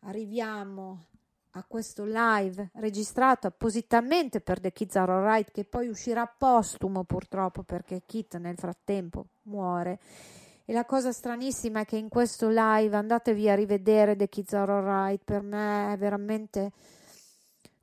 Arriviamo 0.00 1.04
a 1.50 1.64
questo 1.68 2.04
live 2.06 2.70
registrato 2.76 3.48
appositamente 3.48 4.40
per 4.40 4.60
The 4.60 4.72
Kids 4.72 4.96
Are 4.96 5.12
Alright, 5.12 5.50
che 5.50 5.64
poi 5.64 5.88
uscirà 5.88 6.26
postumo 6.26 7.04
purtroppo 7.04 7.62
perché 7.64 8.00
Kit 8.06 8.38
nel 8.38 8.56
frattempo 8.56 9.26
muore. 9.42 9.98
E 10.64 10.72
la 10.72 10.86
cosa 10.86 11.12
stranissima 11.12 11.80
è 11.80 11.84
che 11.84 11.98
in 11.98 12.08
questo 12.08 12.48
live 12.48 12.96
andatevi 12.96 13.50
a 13.50 13.54
rivedere 13.54 14.16
The 14.16 14.30
Kids 14.30 14.54
Are 14.54 14.72
Alright, 14.72 15.22
per 15.22 15.42
me 15.42 15.92
è 15.92 15.98
veramente 15.98 16.72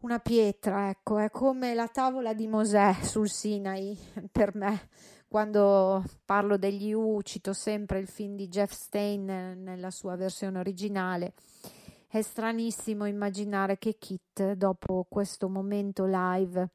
una 0.03 0.19
pietra, 0.19 0.89
ecco, 0.89 1.17
è 1.17 1.29
come 1.29 1.73
la 1.73 1.87
tavola 1.87 2.33
di 2.33 2.45
Mosè 2.45 2.93
sul 3.01 3.29
Sinai 3.29 3.97
per 4.31 4.53
me. 4.53 4.89
Quando 5.27 6.03
parlo 6.25 6.57
degli 6.57 6.91
U 6.91 7.21
cito 7.21 7.53
sempre 7.53 7.99
il 7.99 8.07
film 8.07 8.35
di 8.35 8.49
Jeff 8.49 8.71
Stein 8.71 9.25
nella 9.63 9.89
sua 9.89 10.15
versione 10.15 10.59
originale. 10.59 11.33
È 12.07 12.21
stranissimo 12.21 13.05
immaginare 13.05 13.77
che 13.79 13.95
Kit, 13.97 14.51
dopo 14.51 15.07
questo 15.09 15.49
momento 15.49 16.05
live, 16.05 16.69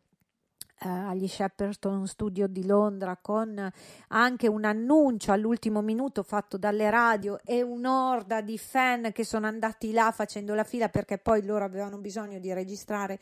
eh, 0.80 0.88
agli 0.88 1.26
Shepperton 1.26 2.06
Studio 2.06 2.46
di 2.46 2.64
Londra 2.66 3.16
con 3.16 3.70
anche 4.08 4.48
un 4.48 4.64
annuncio 4.64 5.32
all'ultimo 5.32 5.80
minuto 5.82 6.22
fatto 6.22 6.56
dalle 6.56 6.90
radio 6.90 7.38
e 7.44 7.62
un'orda 7.62 8.40
di 8.40 8.58
fan 8.58 9.10
che 9.12 9.24
sono 9.24 9.46
andati 9.46 9.92
là 9.92 10.10
facendo 10.12 10.54
la 10.54 10.64
fila 10.64 10.88
perché 10.88 11.18
poi 11.18 11.44
loro 11.44 11.64
avevano 11.64 11.98
bisogno 11.98 12.38
di 12.38 12.52
registrare 12.52 13.18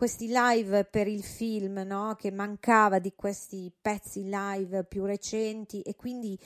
questi 0.00 0.28
live 0.28 0.86
per 0.86 1.06
il 1.08 1.22
film, 1.22 1.82
no? 1.84 2.14
che 2.18 2.30
mancava 2.30 2.98
di 2.98 3.12
questi 3.14 3.70
pezzi 3.82 4.24
live 4.30 4.84
più 4.84 5.04
recenti 5.04 5.82
e 5.82 5.94
quindi 5.94 6.38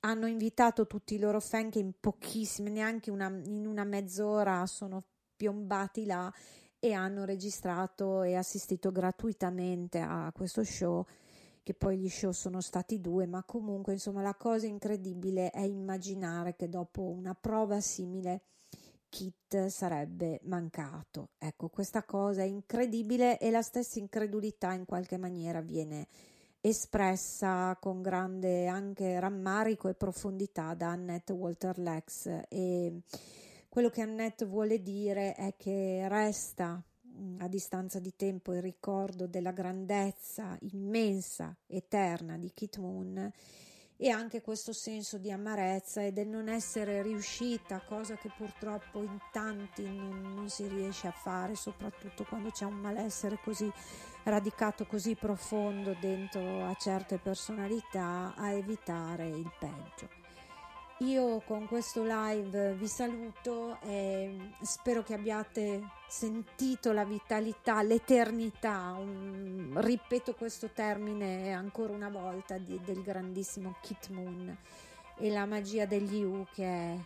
hanno 0.00 0.26
invitato 0.26 0.86
tutti 0.86 1.14
i 1.14 1.18
loro 1.18 1.40
fan 1.40 1.70
che 1.70 1.78
in 1.78 1.92
pochissime, 1.98 2.68
neanche 2.68 3.10
una, 3.10 3.28
in 3.28 3.66
una 3.66 3.84
mezz'ora 3.84 4.66
sono 4.66 5.02
piombati 5.34 6.04
là 6.04 6.30
e 6.78 6.92
hanno 6.92 7.24
registrato 7.24 8.22
e 8.22 8.34
assistito 8.34 8.92
gratuitamente 8.92 9.98
a 9.98 10.30
questo 10.34 10.62
show 10.64 11.04
che 11.62 11.74
poi 11.74 11.98
gli 11.98 12.08
show 12.08 12.30
sono 12.30 12.62
stati 12.62 12.98
due, 12.98 13.26
ma 13.26 13.42
comunque 13.44 13.92
insomma 13.92 14.22
la 14.22 14.34
cosa 14.34 14.66
incredibile 14.66 15.50
è 15.50 15.60
immaginare 15.60 16.56
che 16.56 16.68
dopo 16.68 17.02
una 17.02 17.34
prova 17.34 17.80
simile 17.80 18.42
Kit 19.10 19.66
sarebbe 19.66 20.40
mancato. 20.44 21.30
Ecco, 21.38 21.68
questa 21.68 22.04
cosa 22.04 22.42
è 22.42 22.46
incredibile 22.46 23.38
e 23.38 23.50
la 23.50 23.62
stessa 23.62 23.98
incredulità 23.98 24.72
in 24.72 24.84
qualche 24.84 25.18
maniera 25.18 25.60
viene 25.60 26.06
espressa 26.60 27.76
con 27.80 28.02
grande 28.02 28.66
anche 28.66 29.18
rammarico 29.20 29.88
e 29.88 29.94
profondità 29.94 30.74
da 30.74 30.88
Annette 30.88 31.32
Walter 31.32 31.78
Lex 31.78 32.44
e 32.48 33.02
quello 33.68 33.90
che 33.90 34.00
Annette 34.00 34.44
vuole 34.44 34.82
dire 34.82 35.34
è 35.34 35.54
che 35.56 36.06
resta 36.08 36.82
mm, 37.06 37.40
a 37.40 37.48
distanza 37.48 37.98
di 38.00 38.14
tempo 38.16 38.52
il 38.54 38.62
ricordo 38.62 39.26
della 39.26 39.52
grandezza 39.52 40.56
immensa, 40.72 41.56
eterna 41.66 42.38
di 42.38 42.50
Kit 42.54 42.78
Moon 42.78 43.32
e 44.00 44.10
anche 44.10 44.40
questo 44.40 44.72
senso 44.72 45.18
di 45.18 45.32
amarezza 45.32 46.02
e 46.02 46.12
del 46.12 46.28
non 46.28 46.48
essere 46.48 47.02
riuscita, 47.02 47.80
cosa 47.80 48.16
che 48.16 48.30
purtroppo 48.34 49.02
in 49.02 49.18
tanti 49.32 49.82
non, 49.82 50.34
non, 50.34 50.48
si 50.48 50.68
riesce 50.68 51.08
a 51.08 51.12
fare, 51.12 51.56
soprattutto 51.56 52.24
quando 52.24 52.50
c'è 52.50 52.64
un 52.64 52.76
malessere 52.76 53.40
così 53.42 53.68
radicato, 54.22 54.86
così 54.86 55.16
profondo 55.16 55.96
dentro 56.00 56.64
a 56.64 56.74
certe 56.74 57.18
personalità, 57.18 58.34
a 58.36 58.52
evitare 58.52 59.26
il 59.26 59.50
peggio. 59.58 60.17
Io 61.02 61.42
con 61.42 61.68
questo 61.68 62.02
live 62.02 62.74
vi 62.74 62.88
saluto 62.88 63.78
e 63.82 64.36
spero 64.62 65.04
che 65.04 65.14
abbiate 65.14 65.90
sentito 66.08 66.90
la 66.90 67.04
vitalità, 67.04 67.82
l'eternità, 67.82 68.96
un, 68.98 69.74
ripeto 69.76 70.34
questo 70.34 70.70
termine 70.70 71.52
ancora 71.52 71.92
una 71.92 72.08
volta, 72.08 72.58
di, 72.58 72.80
del 72.84 73.02
grandissimo 73.02 73.76
Kit 73.80 74.08
Moon 74.08 74.58
e 75.18 75.30
la 75.30 75.46
magia 75.46 75.86
degli 75.86 76.20
U 76.24 76.44
che 76.52 76.64
è 76.64 76.98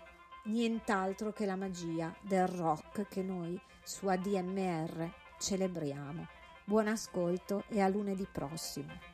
nient'altro 0.44 1.30
che 1.30 1.44
la 1.44 1.56
magia 1.56 2.14
del 2.22 2.48
rock 2.48 3.06
che 3.08 3.22
noi 3.22 3.60
su 3.82 4.06
ADMR 4.06 5.06
celebriamo. 5.38 6.26
Buon 6.64 6.88
ascolto 6.88 7.64
e 7.68 7.82
a 7.82 7.88
lunedì 7.88 8.26
prossimo. 8.30 9.11